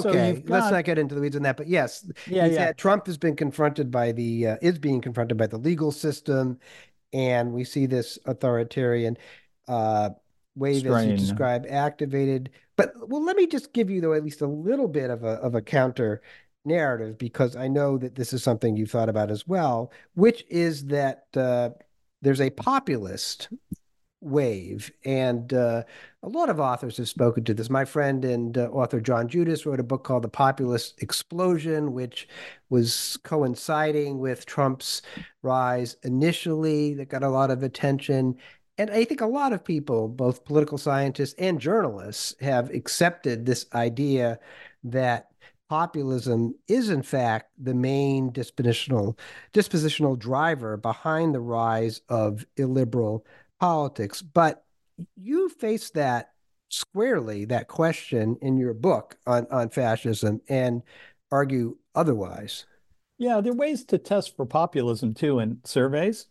[0.00, 1.56] so Okay, you've let's not get into the weeds on that.
[1.56, 5.46] But yes, yeah, yeah, Trump has been confronted by the uh, is being confronted by
[5.46, 6.58] the legal system,
[7.12, 9.16] and we see this authoritarian
[9.68, 10.10] uh,
[10.54, 10.94] wave Strain.
[10.94, 12.50] as you describe activated.
[12.76, 15.34] But well, let me just give you though at least a little bit of a
[15.40, 16.22] of a counter
[16.64, 20.86] narrative because I know that this is something you've thought about as well, which is
[20.86, 21.70] that uh,
[22.22, 23.48] there's a populist
[24.20, 24.90] wave.
[25.04, 25.84] And uh,
[26.22, 27.70] a lot of authors have spoken to this.
[27.70, 32.28] My friend and uh, author John Judis wrote a book called The Populist Explosion, which
[32.68, 35.02] was coinciding with Trump's
[35.42, 38.36] rise initially, that got a lot of attention.
[38.78, 43.66] And I think a lot of people, both political scientists and journalists, have accepted this
[43.74, 44.38] idea
[44.84, 45.30] that
[45.68, 49.18] populism is in fact the main dispositional
[49.52, 53.26] dispositional driver behind the rise of illiberal
[53.60, 54.22] politics.
[54.22, 54.64] But
[55.16, 56.32] you face that
[56.68, 60.82] squarely, that question in your book on, on fascism and
[61.30, 62.66] argue otherwise.
[63.18, 66.26] Yeah, there are ways to test for populism too in surveys.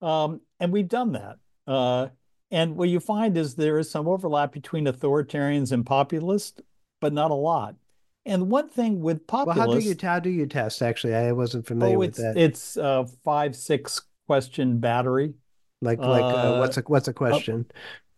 [0.00, 1.38] Um, and we've done that.
[1.66, 2.08] Uh,
[2.50, 6.60] and what you find is there is some overlap between authoritarians and populists,
[7.00, 7.76] but not a lot.
[8.24, 10.80] And one thing with populists, well, how do you how do you test?
[10.80, 12.36] Actually, I wasn't familiar oh, with that.
[12.36, 15.34] It's a five six question battery.
[15.82, 17.66] Like like uh, what's a what's a uh, question?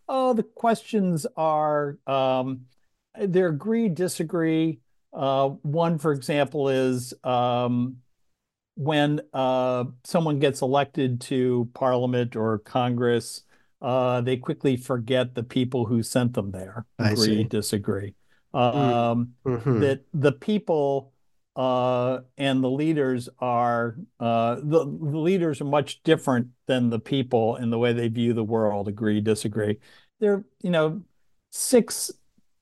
[0.09, 2.67] oh, the questions are um,
[3.19, 4.81] they agree, disagree.
[5.13, 7.97] Uh, one, for example, is um,
[8.75, 13.43] when uh, someone gets elected to Parliament or Congress,
[13.81, 16.85] uh, they quickly forget the people who sent them there.
[16.99, 18.15] Agree, disagree.
[18.53, 18.59] Hmm.
[18.59, 19.81] Um, mm-hmm.
[19.81, 21.14] That the people
[21.57, 27.57] uh, and the leaders are uh, the, the, leaders are much different than the people
[27.57, 28.89] in the way they view the world.
[28.89, 29.79] Agree, disagree.
[30.19, 31.03] There, you know,
[31.51, 32.11] six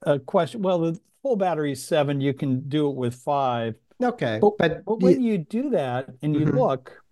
[0.04, 0.60] uh, question.
[0.60, 2.20] Well, the full battery is seven.
[2.20, 3.76] You can do it with five.
[4.02, 6.58] Okay, but, but, but when you do that and you mm-hmm.
[6.58, 7.02] look,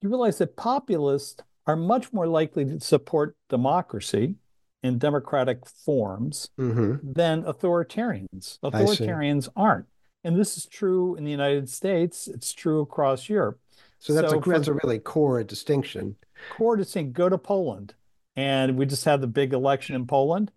[0.00, 4.36] you realize that populists are much more likely to support democracy
[4.82, 6.96] in democratic forms mm-hmm.
[7.02, 8.58] than authoritarians.
[8.64, 9.86] Authoritarians aren't.
[10.24, 12.28] And this is true in the United States.
[12.28, 13.58] It's true across Europe.
[13.98, 16.16] So that's, so a, that's a really core distinction.
[16.50, 17.12] Core distinction.
[17.12, 17.94] Go to Poland.
[18.34, 20.50] And we just had the big election in Poland.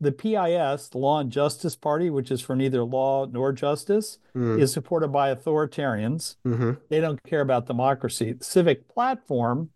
[0.00, 4.60] The PIS, the Law and Justice Party, which is for neither law nor justice, mm.
[4.60, 6.36] is supported by authoritarians.
[6.46, 6.72] Mm-hmm.
[6.90, 8.32] They don't care about democracy.
[8.32, 9.70] The Civic Platform,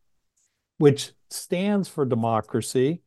[0.76, 3.00] which stands for democracy,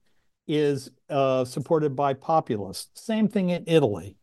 [0.48, 3.02] is uh, supported by populists.
[3.02, 4.18] Same thing in Italy.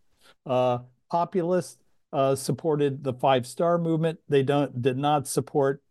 [0.44, 0.78] Uh,
[1.10, 1.78] populists
[2.12, 4.18] uh, supported the Five Star Movement.
[4.28, 5.82] They don't did not support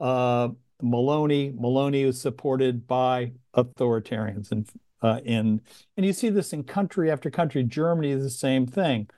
[0.00, 0.48] uh,
[0.82, 1.52] Maloney.
[1.52, 4.68] Meloni was supported by authoritarians, and
[5.02, 5.60] uh, in
[5.96, 7.62] and you see this in country after country.
[7.62, 9.08] Germany is the same thing.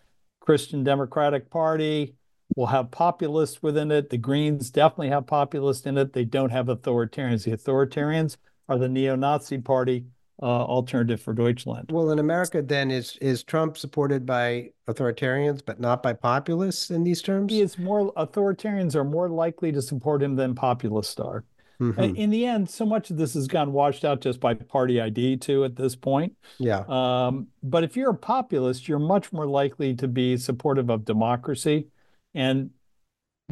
[0.41, 2.15] Christian Democratic Party
[2.57, 4.11] will have populists within it.
[4.11, 6.13] The Greens definitely have populists in it.
[6.13, 7.45] They don't have authoritarians.
[7.45, 8.37] The authoritarians
[8.69, 10.07] are the neo-Nazi party
[10.41, 11.91] uh, alternative for Deutschland.
[11.91, 17.05] Well, in America, then is is Trump supported by authoritarians, but not by populists in
[17.05, 17.53] these terms?
[17.53, 21.45] He is more authoritarians are more likely to support him than populists are.
[21.81, 22.15] Mm-hmm.
[22.15, 25.39] In the end, so much of this has gone washed out just by party ID
[25.39, 26.33] too at this point.
[26.59, 26.85] Yeah.
[26.89, 31.89] Um, but if you're a populist, you're much more likely to be supportive of democracy,
[32.35, 32.71] and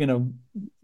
[0.01, 0.33] you know,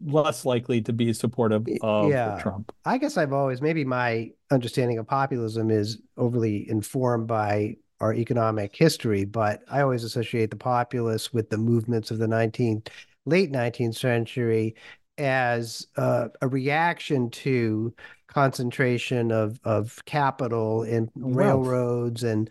[0.05, 2.38] less likely to be supportive of yeah.
[2.38, 2.70] Trump.
[2.85, 8.76] I guess I've always maybe my understanding of populism is overly informed by our economic
[8.76, 12.88] history, but I always associate the populists with the movements of the 19th,
[13.24, 14.74] late 19th century
[15.16, 17.94] as uh, a reaction to
[18.26, 22.50] concentration of of capital in railroads and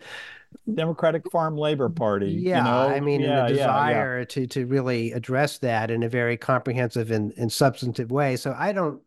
[0.74, 2.30] Democratic Farm Labor Party.
[2.30, 2.94] Yeah, you know?
[2.94, 4.24] I mean, yeah, the desire yeah, yeah.
[4.24, 8.36] to to really address that in a very comprehensive and, and substantive way.
[8.36, 9.00] So I don't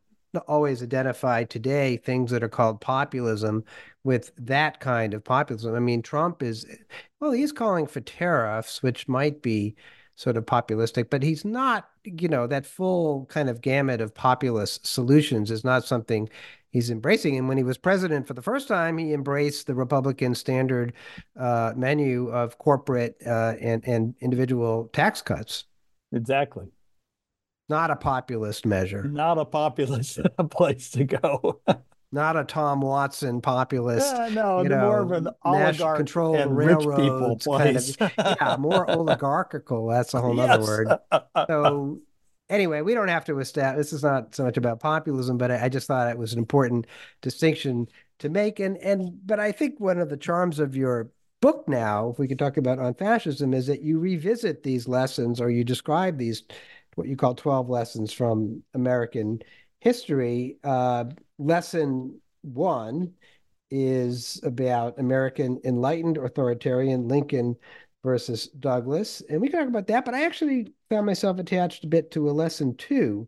[0.47, 3.63] always identify today things that are called populism
[4.03, 5.75] with that kind of populism.
[5.75, 6.65] I mean, Trump is
[7.19, 9.75] well, he's calling for tariffs, which might be
[10.15, 14.85] sort of populistic, but he's not, you know, that full kind of gamut of populist
[14.85, 16.29] solutions is not something
[16.71, 17.37] he's embracing.
[17.37, 20.93] And when he was president for the first time, he embraced the Republican standard
[21.37, 25.65] uh, menu of corporate uh, and and individual tax cuts.
[26.11, 26.65] Exactly.
[27.69, 29.03] Not a populist measure.
[29.03, 31.61] Not a populist place to go.
[32.11, 34.15] Not a Tom Watson populist.
[34.15, 37.95] Yeah, no, you know, more of an oligarch control and rich people place.
[37.95, 39.85] Kind of, yeah, more oligarchical.
[39.85, 40.49] That's a whole yes.
[40.49, 40.87] other word.
[41.47, 41.99] So
[42.49, 43.85] anyway, we don't have to establish.
[43.85, 46.39] This is not so much about populism, but I, I, just thought it was an
[46.39, 46.87] important
[47.21, 47.87] distinction
[48.19, 48.59] to make.
[48.59, 51.09] And and but I think one of the charms of your
[51.41, 55.39] book now, if we could talk about on fascism, is that you revisit these lessons
[55.39, 56.43] or you describe these
[56.95, 59.41] what you call twelve lessons from American
[59.79, 61.05] history, uh,
[61.37, 63.13] lesson one
[63.71, 67.55] is about American enlightened authoritarian Lincoln
[68.03, 69.21] versus Douglas.
[69.29, 72.29] And we can talk about that, but I actually found myself attached a bit to
[72.29, 73.27] a lesson two,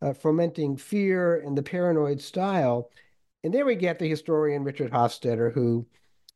[0.00, 2.90] uh, fomenting fear and the paranoid style.
[3.44, 5.86] And there we get the historian Richard Hofstadter, who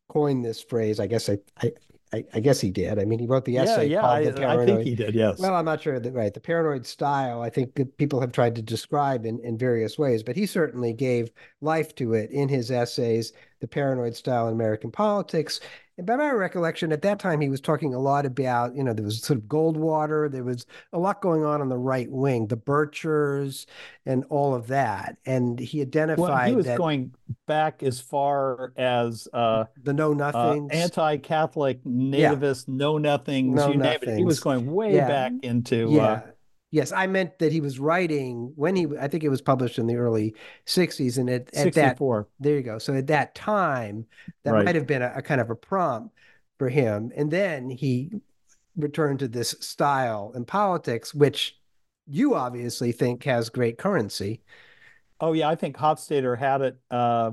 [0.09, 0.99] coined this phrase.
[0.99, 1.71] I guess I, I,
[2.13, 2.99] I, I guess he did.
[2.99, 5.13] I mean, he wrote the essay yeah, yeah, The I, I think he did.
[5.13, 5.39] Yes.
[5.39, 6.33] Well, I'm not sure that right.
[6.33, 10.23] The paranoid style, I think that people have tried to describe in, in various ways,
[10.23, 11.31] but he certainly gave
[11.61, 15.59] life to it in his essays, The Paranoid Style in American Politics.
[15.97, 18.93] And by my recollection, at that time, he was talking a lot about, you know,
[18.93, 22.47] there was sort of Goldwater, there was a lot going on on the right wing,
[22.47, 23.65] the Birchers,
[24.05, 25.17] and all of that.
[25.25, 27.15] And he identified well, he was going
[27.47, 30.71] back as far as uh, the Know uh, Nothings.
[30.71, 34.17] anti-Catholic, nativist, know nothings, Know you name it.
[34.17, 35.07] He was going way Yeah.
[35.07, 36.03] back into yeah.
[36.03, 36.21] uh,
[36.71, 39.87] Yes, I meant that he was writing when he, I think it was published in
[39.87, 41.17] the early 60s.
[41.17, 42.27] And at, at that 64.
[42.39, 42.77] There you go.
[42.77, 44.05] So at that time,
[44.43, 44.65] that Right.
[44.65, 46.13] might have been a, a kind of a prompt
[46.59, 47.11] for him.
[47.15, 48.11] And then he
[48.75, 51.57] returned to this style in politics, which
[52.05, 54.41] you obviously think has great currency.
[55.19, 56.77] Oh yeah, I think Hofstadter had it.
[56.91, 57.31] Uh,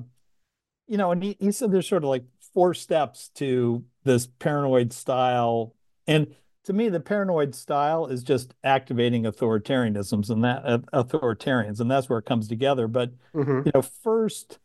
[0.86, 4.92] you know, and he, he said there's sort of like four steps to this paranoid
[4.92, 5.74] style.
[6.06, 6.34] And
[6.64, 12.08] to me, the paranoid style is just activating authoritarianisms and that uh, authoritarians, and that's
[12.08, 12.88] where it comes together.
[12.88, 13.66] But Mhm.
[13.66, 14.58] you know, first,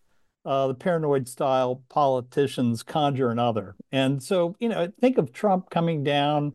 [0.45, 3.75] uh, the paranoid style politicians conjure another.
[3.91, 6.53] And so, you know, think of Trump coming down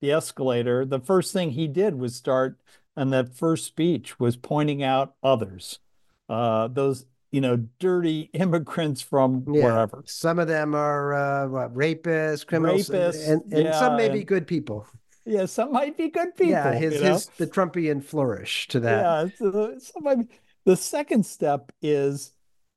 [0.00, 0.84] the escalator.
[0.84, 2.58] The first thing he did was start,
[2.96, 5.80] and that first speech was pointing out others,
[6.28, 7.04] uh, those,
[7.36, 9.64] you know, dirty immigrants from Yeah.
[9.64, 10.02] wherever.
[10.06, 14.24] Some of them are uh, what, rapists, criminals, Rapists, and, and some yeah, may be
[14.24, 14.86] good people.
[15.26, 16.52] Yeah, some might be good people.
[16.52, 17.12] yeah, his, you know?
[17.12, 19.02] his the Trumpian flourish to that.
[19.02, 20.28] Yeah, so somebody,
[20.64, 22.32] the second step is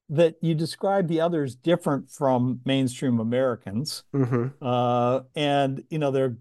[0.10, 4.03] that you describe the others different from mainstream Americans.
[4.12, 6.36] hmm Uh, and you know, they're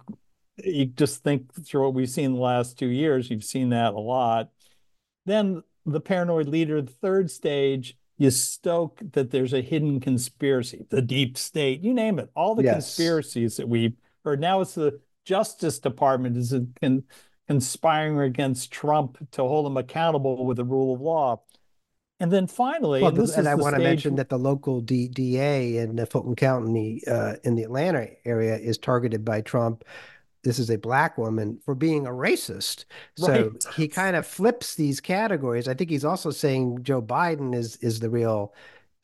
[0.65, 4.01] you just think through what we've seen the last two years, you've seen that a
[4.01, 4.51] lot.
[5.25, 11.01] Then the paranoid leader, the third stage, you stoke that there's a hidden conspiracy, the
[11.01, 12.75] deep state, you name it, all the Yes.
[12.75, 13.95] conspiracies that we've
[14.25, 14.41] heard.
[14.41, 16.53] Now it's the Justice Department is
[16.83, 17.05] con-
[17.47, 21.41] conspiring against Trump to hold him accountable with the rule of law.
[22.21, 24.81] And then finally, Well, and this and is I want to mention that the local
[24.81, 29.85] D, DA in the Fulton County uh, in the Atlanta area is targeted by Trump.
[30.49, 32.87] This is a black woman for being a racist.
[33.17, 33.65] So Right.
[33.77, 35.69] he kind of flips these categories.
[35.69, 38.55] I think he's also saying Joe Biden is is the real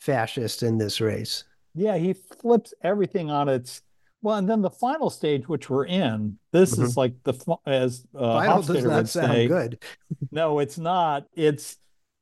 [0.00, 1.44] fascist in this race.
[1.74, 3.82] Yeah, he flips everything on its
[4.22, 7.34] well, and then the final stage, which we're in, this is like the
[7.66, 8.32] as uh, Mm-hmm.
[8.32, 9.82] Final does Hofstadter not would sound say, good.
[10.30, 11.26] no, it's not.
[11.34, 11.76] It's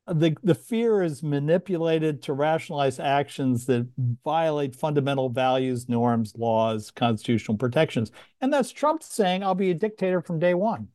[0.06, 3.86] the the fear is manipulated to rationalize actions that
[4.24, 10.20] violate fundamental values, norms, laws, constitutional protections, and that's Trump saying, "I'll be a dictator
[10.20, 10.88] from day one."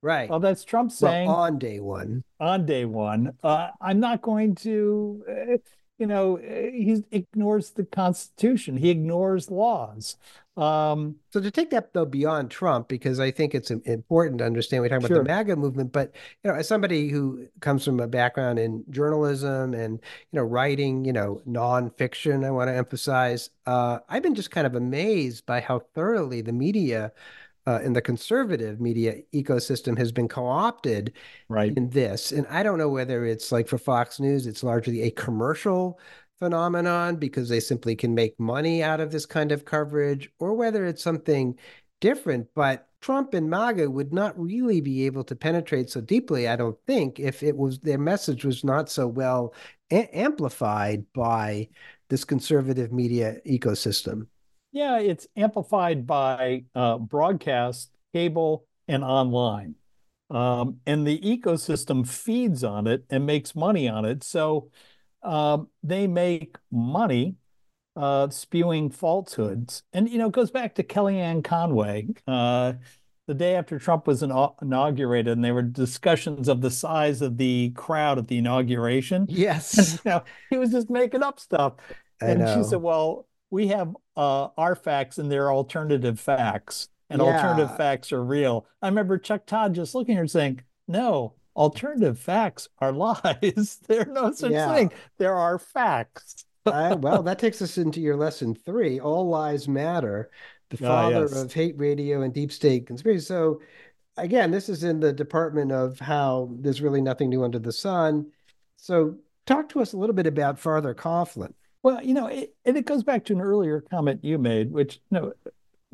[0.00, 0.28] Right.
[0.28, 2.24] Well, that's Trump Well, saying on day one.
[2.38, 5.56] on day one, uh, I'm not going to, uh,
[5.98, 8.76] you know, uh, he ignores the Constitution.
[8.76, 10.16] He ignores laws.
[10.56, 14.82] Um, So to take that though beyond Trump, because I think it's important to understand
[14.82, 15.16] we're talking Sure.
[15.20, 16.12] about the MAGA movement, but
[16.44, 19.94] you know, as somebody who comes from a background in journalism and
[20.30, 24.66] you know writing, you know, nonfiction, I want to emphasize, uh, I've been just kind
[24.66, 27.12] of amazed by how thoroughly the media
[27.66, 31.12] uh, in the conservative media ecosystem has been co-opted
[31.48, 31.72] right.
[31.76, 32.30] in this.
[32.30, 35.98] And I don't know whether it's like for Fox News, it's largely a commercial
[36.38, 40.86] phenomenon because they simply can make money out of this kind of coverage, or whether
[40.86, 41.58] it's something
[42.00, 42.46] different.
[42.54, 46.78] But Trump and MAGA would not really be able to penetrate so deeply, I don't
[46.86, 49.54] think, if it was their message was not so well
[49.90, 51.68] a- amplified by
[52.08, 54.26] this conservative media ecosystem.
[54.72, 59.76] Yeah, it's amplified by uh, broadcast, cable, and online.
[60.30, 64.24] Um, and the ecosystem feeds on it and makes money on it.
[64.24, 64.70] So
[65.24, 67.36] um, they make money
[67.96, 69.82] uh, spewing falsehoods.
[69.92, 72.08] And, you know, it goes back to Kellyanne Conway.
[72.26, 72.74] Uh,
[73.26, 77.70] the day after Trump was inaugurated, and there were discussions of the size of the
[77.70, 79.26] crowd at the inauguration.
[79.30, 81.74] Yes, you know, he was just making up stuff.
[82.20, 82.54] I And know.
[82.54, 88.12] she said, Well, we have uh, our facts and they're alternative facts, and alternative facts
[88.12, 88.66] are real.
[88.82, 93.78] I remember Chuck Todd just looking at her saying, No, alternative facts are lies.
[93.88, 94.74] There's no such Yeah.
[94.74, 94.92] thing.
[95.18, 96.44] There are facts.
[96.66, 100.30] I, well, that takes us into your lesson three all lies matter,
[100.70, 101.32] the Ah, father yes.
[101.32, 103.24] of hate radio and deep state conspiracy.
[103.26, 103.60] So,
[104.16, 108.30] again, this is in the department of how there's really nothing new under the sun.
[108.76, 111.52] So, talk to us a little bit about Father Coughlin.
[111.82, 115.00] Well, you know, it, and it goes back to an earlier comment you made, which,
[115.10, 115.32] you know,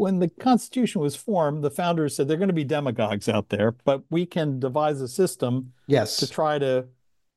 [0.01, 3.51] when the Constitution was formed, the founders said there are going to be demagogues out
[3.51, 6.17] there, but we can devise a system yes.
[6.17, 6.87] to try to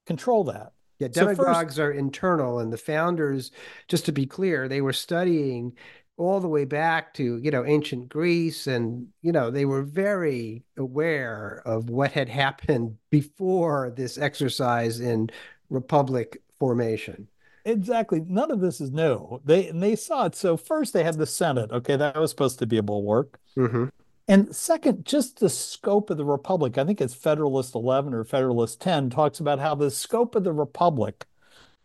[0.06, 0.72] control that.
[0.98, 3.52] Yeah, demagogues so first, are internal, and the founders,
[3.90, 5.74] just to be clear, they were studying
[6.16, 10.64] all the way back to you know ancient Greece, and you know they were very
[10.78, 15.30] aware of what had happened before this exercise in
[15.70, 17.28] republic formation.
[17.66, 18.22] Exactly.
[18.28, 19.42] None of this is new.
[19.46, 20.36] They and they saw it.
[20.36, 21.72] So first they had the Senate.
[21.72, 23.40] Okay, that was supposed to be a bulwark.
[23.56, 23.86] Mm-hmm.
[24.28, 26.78] And second, just the scope of the republic.
[26.78, 30.54] I think it's Federalist 11 or Federalist 10 talks about how the scope of the
[30.54, 31.26] republic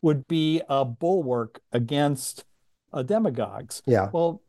[0.02, 2.44] would be a bulwark against
[2.92, 3.82] uh, demagogues.
[3.86, 4.10] Yeah.
[4.12, 4.42] Well,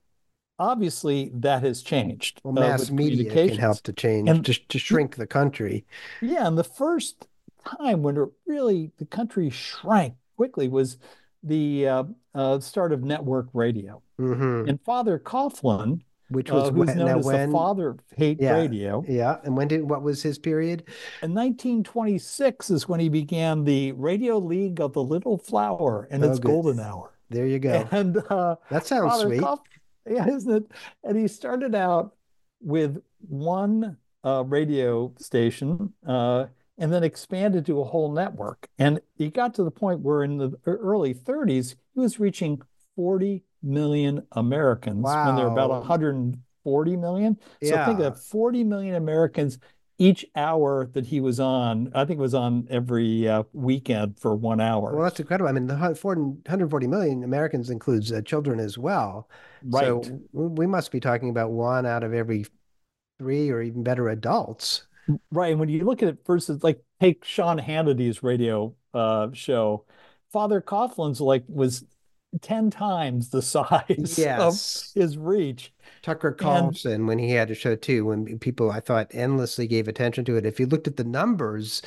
[0.59, 2.41] obviously that has changed.
[2.43, 5.86] Well, uh, mass uh, media can help to change and, to, to shrink the country.
[6.21, 7.27] Yeah, and the first
[7.65, 10.96] time when it really the country shrank quickly was
[11.44, 14.02] the uh, uh, start of network radio.
[14.18, 14.70] Mm-hmm.
[14.70, 18.38] And Father Coughlin, which was uh, who's when, known as when, the father of hate
[18.40, 19.04] yeah, radio.
[19.06, 20.84] Yeah, and when did what was his period?
[21.22, 26.30] In 1926 is when he began the Radio League of the Little Flower and oh,
[26.30, 26.48] its good.
[26.48, 27.12] golden hour.
[27.30, 27.86] There you go.
[27.92, 29.42] And uh, that sounds Father sweet.
[29.42, 29.60] Cough,
[30.10, 30.72] yeah, isn't it?
[31.04, 32.16] And he started out
[32.62, 36.46] with one uh, radio station uh,
[36.80, 38.69] and then expanded to a whole network.
[38.80, 42.61] And he got to the point where in the early 30s, he was reaching
[42.95, 45.27] 40 million Americans wow.
[45.27, 47.38] when they're about 140 million.
[47.61, 47.86] So yeah.
[47.86, 49.59] think of 40 million Americans
[49.97, 51.91] each hour that he was on.
[51.93, 54.93] I think it was on every uh, weekend for one hour.
[54.95, 55.49] Well, that's incredible.
[55.49, 59.30] I mean, the 140 million Americans includes uh, children as well.
[59.61, 59.84] Right.
[59.84, 62.45] So we must be talking about one out of every
[63.19, 64.88] three or even better adults.
[65.32, 65.51] Right.
[65.51, 69.86] And when you look at it versus like take Sean Hannity's radio uh, show,
[70.32, 71.84] Father Coughlin's like was
[72.41, 74.93] 10 times the size yes.
[74.95, 75.74] of his reach.
[76.01, 79.88] Tucker Carlson, and, when he had a show too, when people I thought endlessly gave
[79.88, 80.45] attention to it.
[80.45, 81.82] If you looked at the numbers,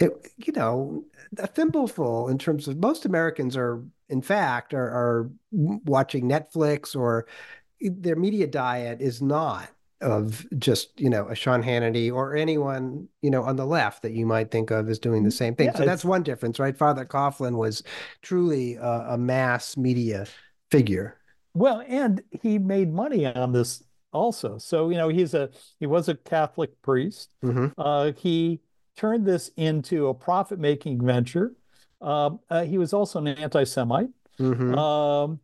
[0.00, 1.04] it you know,
[1.38, 7.26] a thimbleful in terms of most Americans are in fact are, are watching Netflix or
[7.80, 9.68] their media diet is not
[10.04, 14.12] of just you know a Sean Hannity or anyone you know on the left that
[14.12, 15.66] you might think of as doing the same thing.
[15.66, 16.76] Yeah, so that's one difference, right?
[16.76, 17.82] Father Coughlin was
[18.22, 20.26] truly a, a, mass media
[20.70, 21.18] figure.
[21.54, 23.82] Well, and he made money on this
[24.12, 24.58] also.
[24.58, 25.50] So you know he's a
[25.80, 27.34] he was a Catholic priest.
[27.42, 27.68] Mm-hmm.
[27.78, 28.60] Uh, he
[28.96, 31.54] turned this into a profit making venture.
[32.00, 34.10] Uh, uh, he was also an anti-Semite.
[34.38, 34.74] Mm-hmm.
[34.76, 35.40] Um,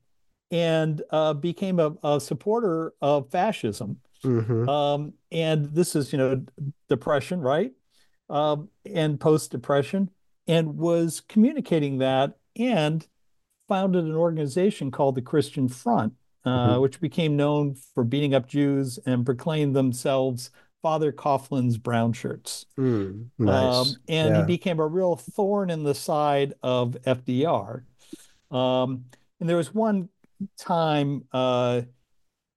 [0.51, 3.99] and uh, became a, a supporter of fascism.
[4.25, 4.69] Mm-hmm.
[4.69, 6.45] Um, and this is, you know,
[6.89, 7.73] depression, right?
[8.29, 10.11] Um, and post depression,
[10.47, 13.07] and was communicating that and
[13.69, 16.15] founded an organization called the Christian Front,
[16.45, 16.81] uh, mm-hmm.
[16.81, 20.51] which became known for beating up Jews and proclaimed themselves
[20.83, 22.67] Father Coughlin's brown shirts.
[22.79, 23.75] Mm, nice.
[23.75, 24.41] um, and yeah.
[24.41, 27.83] he became a real thorn in the side of FDR.
[28.51, 29.05] Um,
[29.39, 30.09] and there was one
[30.59, 31.83] time uh,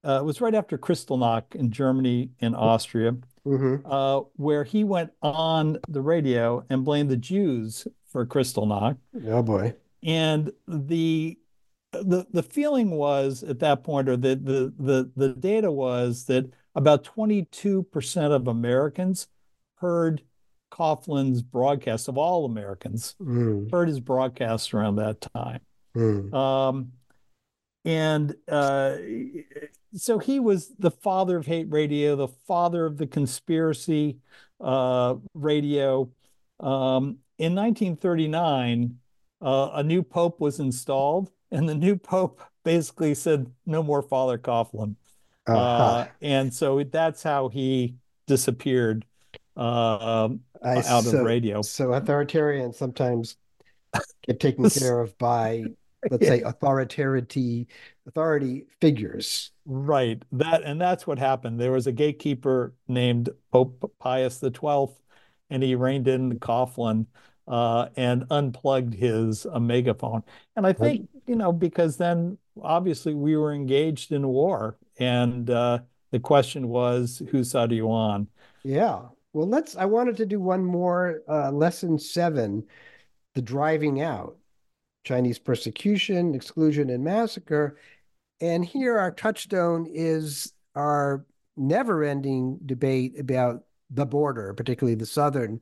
[0.06, 3.86] uh, it was right after Kristallnacht in Germany and Austria, mm-hmm.
[3.86, 8.97] uh, where he went on the radio and blamed the Jews for Kristallnacht.
[9.28, 9.74] Oh boy!
[10.04, 11.38] And the
[11.91, 16.51] the the feeling was at that point, or the the the the data was that
[16.76, 19.28] about 22 percent of Americans
[19.76, 20.22] heard
[20.70, 23.72] Coughlin's broadcast of all Americans mm.
[23.72, 25.62] heard his broadcast around that time.
[25.95, 26.34] Mm.
[26.34, 26.91] Um,
[27.86, 28.95] and uh,
[29.96, 34.18] so he was the father of hate radio, the father of the conspiracy
[34.60, 36.10] uh, radio.
[36.60, 38.98] Um, in 1939,
[39.41, 44.38] uh, a new pope was installed, and the new pope basically said, "No more Father
[44.38, 44.96] Coughlin,"
[45.48, 45.58] uh-huh.
[45.58, 49.06] uh, and so that's how he disappeared
[49.58, 51.62] uh, um, out so, of radio.
[51.62, 53.36] So authoritarian sometimes
[54.26, 55.66] get taken care of by
[56.12, 57.68] let's say authority
[58.08, 59.51] authority figures.
[59.66, 60.22] Right.
[60.32, 61.60] That and that's what happened.
[61.60, 64.95] There was a gatekeeper named pope pius the 12th
[65.49, 67.06] and he reined in coughlin
[67.47, 70.24] uh, and unplugged his uh, megaphone.
[70.56, 75.49] And i think you know because then obviously we were engaged in a war and
[75.49, 75.80] uh,
[76.12, 78.28] the question was whose side are you on?
[78.64, 79.01] Yeah.
[79.34, 82.64] Well let's i wanted to do one more uh, lesson seven
[83.34, 84.38] the driving out
[85.04, 87.78] Chinese persecution, exclusion, and massacre.
[88.41, 91.26] And here our touchstone is our
[91.56, 95.62] never ending debate about the border, particularly the southern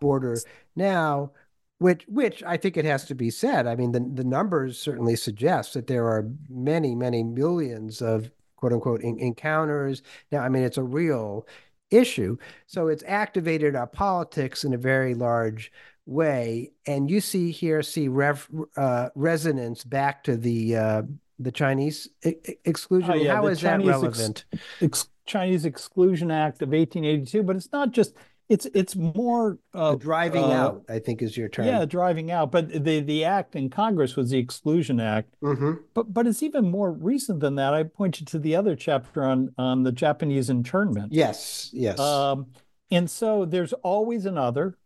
[0.00, 0.36] border.
[0.76, 1.32] Now,
[1.78, 3.66] which which I think it has to be said.
[3.66, 8.72] I mean, the the numbers certainly suggest that there are many many millions of quote
[8.72, 10.02] unquote in, encounters.
[10.30, 11.46] Now, I mean, it's a real
[11.90, 12.36] issue.
[12.66, 15.72] So it's activated our politics in a very large
[16.06, 16.72] way.
[16.86, 21.02] And you see here, see rev, uh, resonance back to the uh,
[21.38, 23.10] the Chinese exclusion.
[23.10, 24.44] Oh, yeah, How is Chinese that relevant?
[24.52, 28.14] Ex- ex- Chinese Exclusion Act of 1882, but it's not just
[28.48, 30.82] it's it's more uh, driving uh, out.
[30.88, 31.66] I think is your term.
[31.66, 32.50] Yeah, driving out.
[32.52, 35.34] But the the act in Congress was the Exclusion Act.
[35.42, 35.72] Mm-hmm.
[35.94, 37.72] But but it's even more recent than that.
[37.72, 41.12] I point you to the other chapter on on the Japanese internment.
[41.12, 41.98] Yes, yes.
[41.98, 42.48] Um,
[42.90, 44.76] and so there's always another,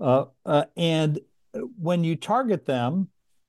[0.00, 1.20] uh, uh, and
[1.78, 3.08] when you target them,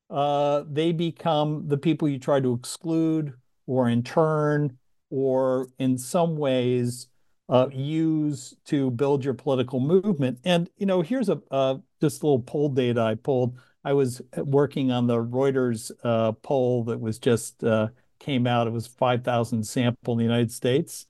[0.10, 3.34] uh, they become the people you try to exclude
[3.66, 4.78] or intern
[5.10, 7.08] or in some ways
[7.48, 10.40] uh, use to build your political movement.
[10.44, 11.42] And you know, here's a
[12.02, 13.58] just a little poll data I pulled.
[13.84, 17.64] I was working on the Reuters uh, poll that was just
[18.20, 18.68] came out.
[18.68, 21.08] It was 5,000 sample in the United States.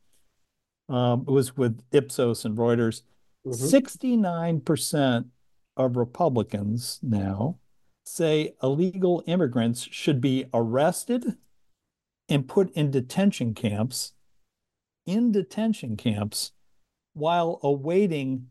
[0.89, 3.01] Um, it was with Ipsos and Reuters.
[3.45, 4.57] Mm-hmm.
[4.57, 5.25] 69%
[5.77, 7.57] of Republicans now
[8.05, 11.37] say illegal immigrants should be arrested
[12.29, 14.13] and put in detention camps,
[15.05, 16.51] in detention camps,
[17.13, 18.47] while awaiting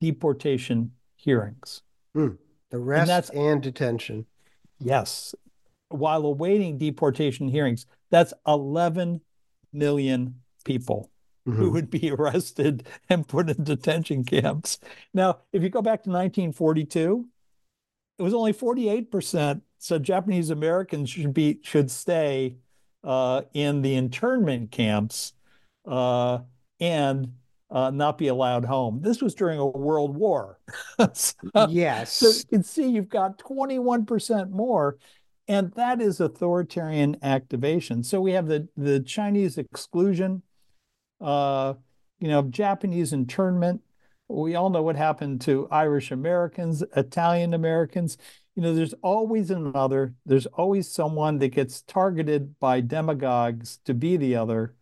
[0.00, 1.82] deportation hearings.
[2.16, 2.38] Mm,
[2.72, 4.26] arrest and, and detention.
[4.78, 5.34] Yes.
[5.88, 9.20] While awaiting deportation hearings, that's 11
[9.72, 11.11] million people
[11.46, 11.58] mm-hmm.
[11.58, 14.78] who would be arrested and put in detention camps.
[15.14, 17.26] Now, if you go back to 1942,
[18.18, 22.56] it was only 48% said Japanese Americans should be should stay
[23.02, 25.32] uh, in the internment camps
[25.86, 26.38] uh,
[26.78, 27.32] and
[27.68, 29.00] uh, not be allowed home.
[29.02, 30.60] This was during a world war.
[31.14, 31.34] so,
[31.68, 32.12] yes.
[32.12, 34.98] So you can see you've got 21% more,
[35.48, 38.04] and that is authoritarian activation.
[38.04, 40.42] So we have the, the Chinese exclusion,
[41.22, 41.74] uh,
[42.18, 43.82] you know, Japanese internment.
[44.28, 48.16] We all know what happened to Irish Americans, Italian Americans
[48.54, 54.16] you know, there's always another, there's always someone that gets targeted by demagogues to be
[54.16, 54.74] the other,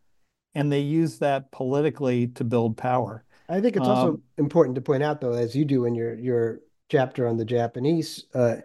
[0.55, 3.25] and they use that politically to build power.
[3.49, 6.15] I think it's um, also important to point out, though, as you do in your
[6.15, 8.57] your chapter on the Japanese uh,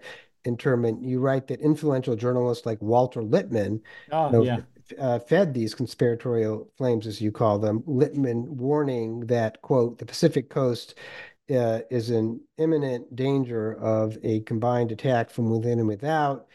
[0.44, 4.60] internment, you write that influential journalists like Walter Lippmann oh, you know, yeah.
[5.00, 7.84] Uh, fed these conspiratorial flames, as you call them.
[7.86, 10.96] Lippmann warning that quote the Pacific Coast
[11.50, 16.48] uh, is in imminent danger of a combined attack from within and without,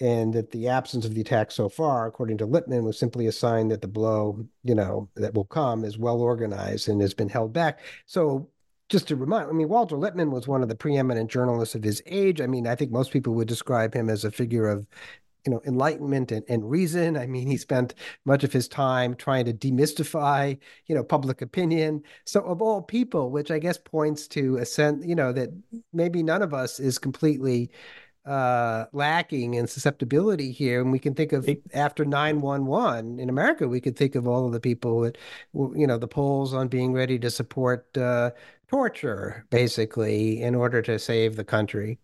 [0.00, 3.32] and that the absence of the attack so far, according to Lippmann, was simply a
[3.32, 7.28] sign that the blow, you know, that will come is well organized and has been
[7.28, 7.80] held back.
[8.06, 8.48] So
[8.88, 12.02] just to remind, I mean, Walter Lippmann was one of the preeminent journalists of his
[12.06, 12.40] age.
[12.40, 14.86] I mean, I think most people would describe him as a figure of
[15.44, 19.44] you know enlightenment and, and reason i mean he spent much of his time trying
[19.44, 24.56] to demystify you know public opinion so of all people which i guess points to
[24.56, 25.50] a sense you know that
[25.92, 27.70] maybe none of us is completely
[28.28, 30.82] uh, lacking in susceptibility here.
[30.82, 34.52] And we can think of after 911 in America, we could think of all of
[34.52, 35.16] the people that,
[35.54, 38.32] you know, the polls on being ready to support uh,
[38.68, 41.98] torture, basically, in order to save the country.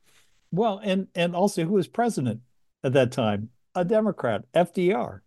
[0.50, 2.40] Well, and and also who was president
[2.84, 5.20] at that time, a Democrat, FDR.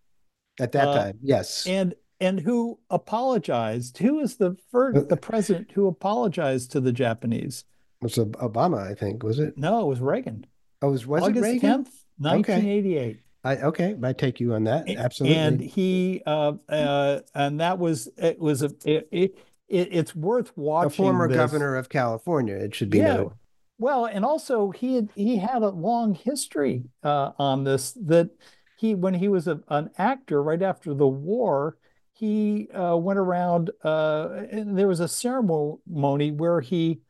[0.60, 1.66] At that uh, time, yes.
[1.66, 3.98] And and who apologized?
[3.98, 7.64] Who was the first uh, the president who apologized to the Japanese?
[8.00, 9.58] It was Obama, I think, was it?
[9.58, 10.46] No, it was Reagan.
[10.82, 11.84] Oh, was was August it Reagan?
[11.84, 13.10] 10th, 1988.
[13.10, 13.20] Okay.
[13.44, 14.88] I, okay, I take you on that.
[14.90, 15.38] Absolutely.
[15.38, 19.38] And he, uh, uh, and that was it was a it, it,
[19.68, 21.04] it's worth watching.
[21.04, 21.36] A former this.
[21.36, 23.32] governor of California, it should be yeah, noted.
[23.78, 27.92] Well, and also he had he had a long history uh, on this.
[27.92, 28.30] That
[28.76, 31.78] he, when he was a, an actor right after the war,
[32.12, 33.70] he uh, went around.
[33.84, 37.00] Uh, and there was a ceremony where he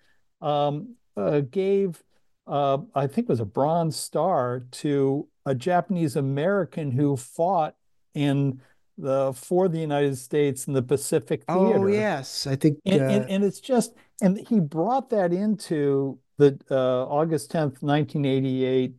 [0.42, 2.02] um, uh, gave,
[2.46, 7.74] uh, I think, it was a Bronze Star to a Japanese American who fought
[8.14, 8.60] in
[8.98, 11.84] the for the United States in the Pacific oh, Theater.
[11.84, 16.18] Oh yes, I think, and, and, uh, and it's just and he brought that into
[16.38, 18.94] the uh, August 10th, 1988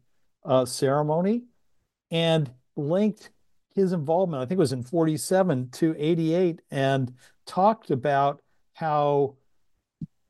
[0.46, 1.44] uh, ceremony
[2.12, 3.32] and linked
[3.74, 7.14] his involvement, I think it was in 47 to 88, and
[7.46, 8.42] talked about
[8.74, 9.36] how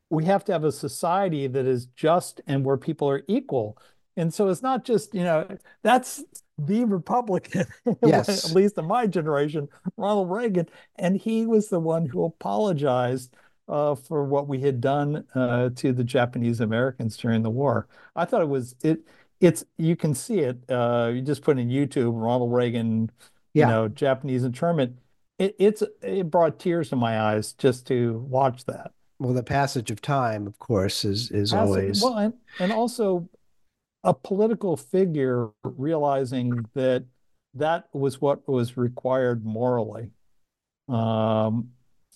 [0.10, 3.78] we have to have a society that is just and where people are equal.
[4.18, 5.47] And so it's not just, you know,
[5.84, 6.24] that's
[6.57, 7.66] the Republican,
[8.03, 8.49] yes.
[8.49, 10.68] at least in my generation, Ronald Reagan.
[10.95, 13.34] And he was the one who apologized
[13.70, 17.88] uh, for what we had done uh, to the Japanese Americans during the war.
[18.15, 19.01] I thought it was it.
[19.39, 20.59] It's you can see it.
[20.67, 23.11] Uh, you just put in YouTube Ronald Reagan,
[23.53, 23.65] yeah.
[23.65, 24.97] you know, Japanese internment.
[25.38, 28.91] It, it's it brought tears to my eyes just to watch that.
[29.20, 33.30] Well, the passage of time, of course, is is passage, always well, and, and also
[34.03, 37.05] a political figure realizing that
[37.53, 40.11] that was what was required morally.
[40.88, 41.70] Um,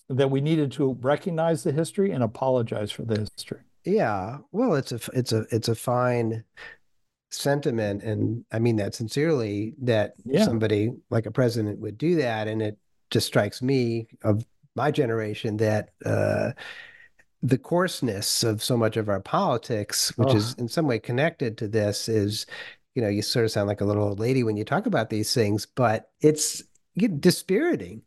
[0.09, 3.61] that we needed to recognize the history and apologize for the history.
[3.85, 6.43] Yeah, well, it's a it's a it's a fine
[7.31, 9.75] sentiment, and I mean that sincerely.
[9.81, 10.45] That yeah.
[10.45, 12.77] somebody like a president would do that, and it
[13.11, 14.45] just strikes me of
[14.75, 16.51] my generation that uh,
[17.41, 20.37] the coarseness of so much of our politics, which oh.
[20.37, 22.45] is in some way connected to this, is
[22.95, 25.09] you know you sort of sound like a little old lady when you talk about
[25.09, 26.63] these things, but it's
[26.95, 28.03] dispiriting.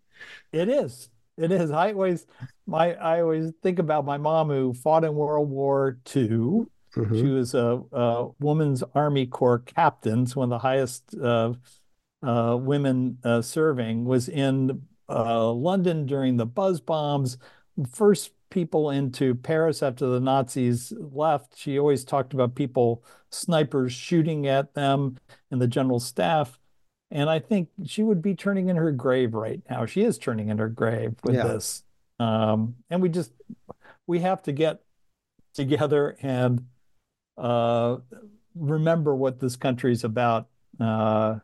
[0.53, 1.11] It is.
[1.37, 1.71] It is.
[1.71, 2.27] I always
[2.67, 6.23] my I always think about my mom who fought in World War II.
[6.25, 7.15] Mm-hmm.
[7.15, 11.53] She was a, a, woman's Army Corps captain, one of the highest uh,
[12.23, 14.07] uh, women uh, serving.
[14.07, 17.37] Was in uh, London during the buzz bombs.
[17.93, 21.59] First people into Paris after the Nazis left.
[21.59, 25.19] She always talked about people, snipers shooting at them,
[25.51, 26.59] and the general staff.
[27.11, 29.87] And I think she would be turning in her grave right now.
[29.87, 31.45] She is turning in her grave with yeah.
[31.45, 31.85] this.
[32.19, 33.33] Um, and we just
[34.07, 34.81] we have to get
[35.55, 36.67] together and
[37.39, 37.99] uh,
[38.55, 40.49] remember what this country is about.
[40.81, 41.37] Uh,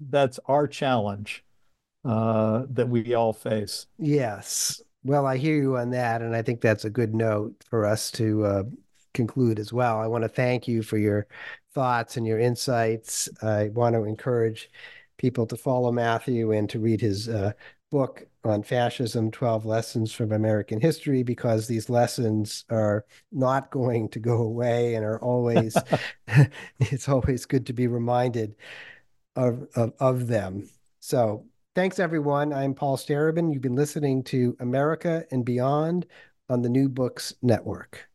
[0.00, 1.44] that's our challenge
[2.04, 3.86] uh, that we all face.
[3.98, 4.82] Yes.
[5.04, 8.10] Well, I hear you on that, and I think that's a good note for us
[8.12, 8.62] to uh,
[9.12, 9.98] conclude as well.
[10.00, 11.26] I want to thank you for your
[11.74, 13.28] thoughts and your insights.
[13.42, 14.70] I want to encourage
[15.18, 17.52] people to follow Matthew and to read his uh,
[17.90, 24.18] book on fascism 12 lessons from american history because these lessons are not going to
[24.18, 25.76] go away and are always
[26.80, 28.56] it's always good to be reminded
[29.36, 30.68] of, of, of them.
[30.98, 31.46] So
[31.76, 32.52] thanks everyone.
[32.52, 36.06] I'm paul starobin you've been listening to america and beyond
[36.48, 38.08] on the new books network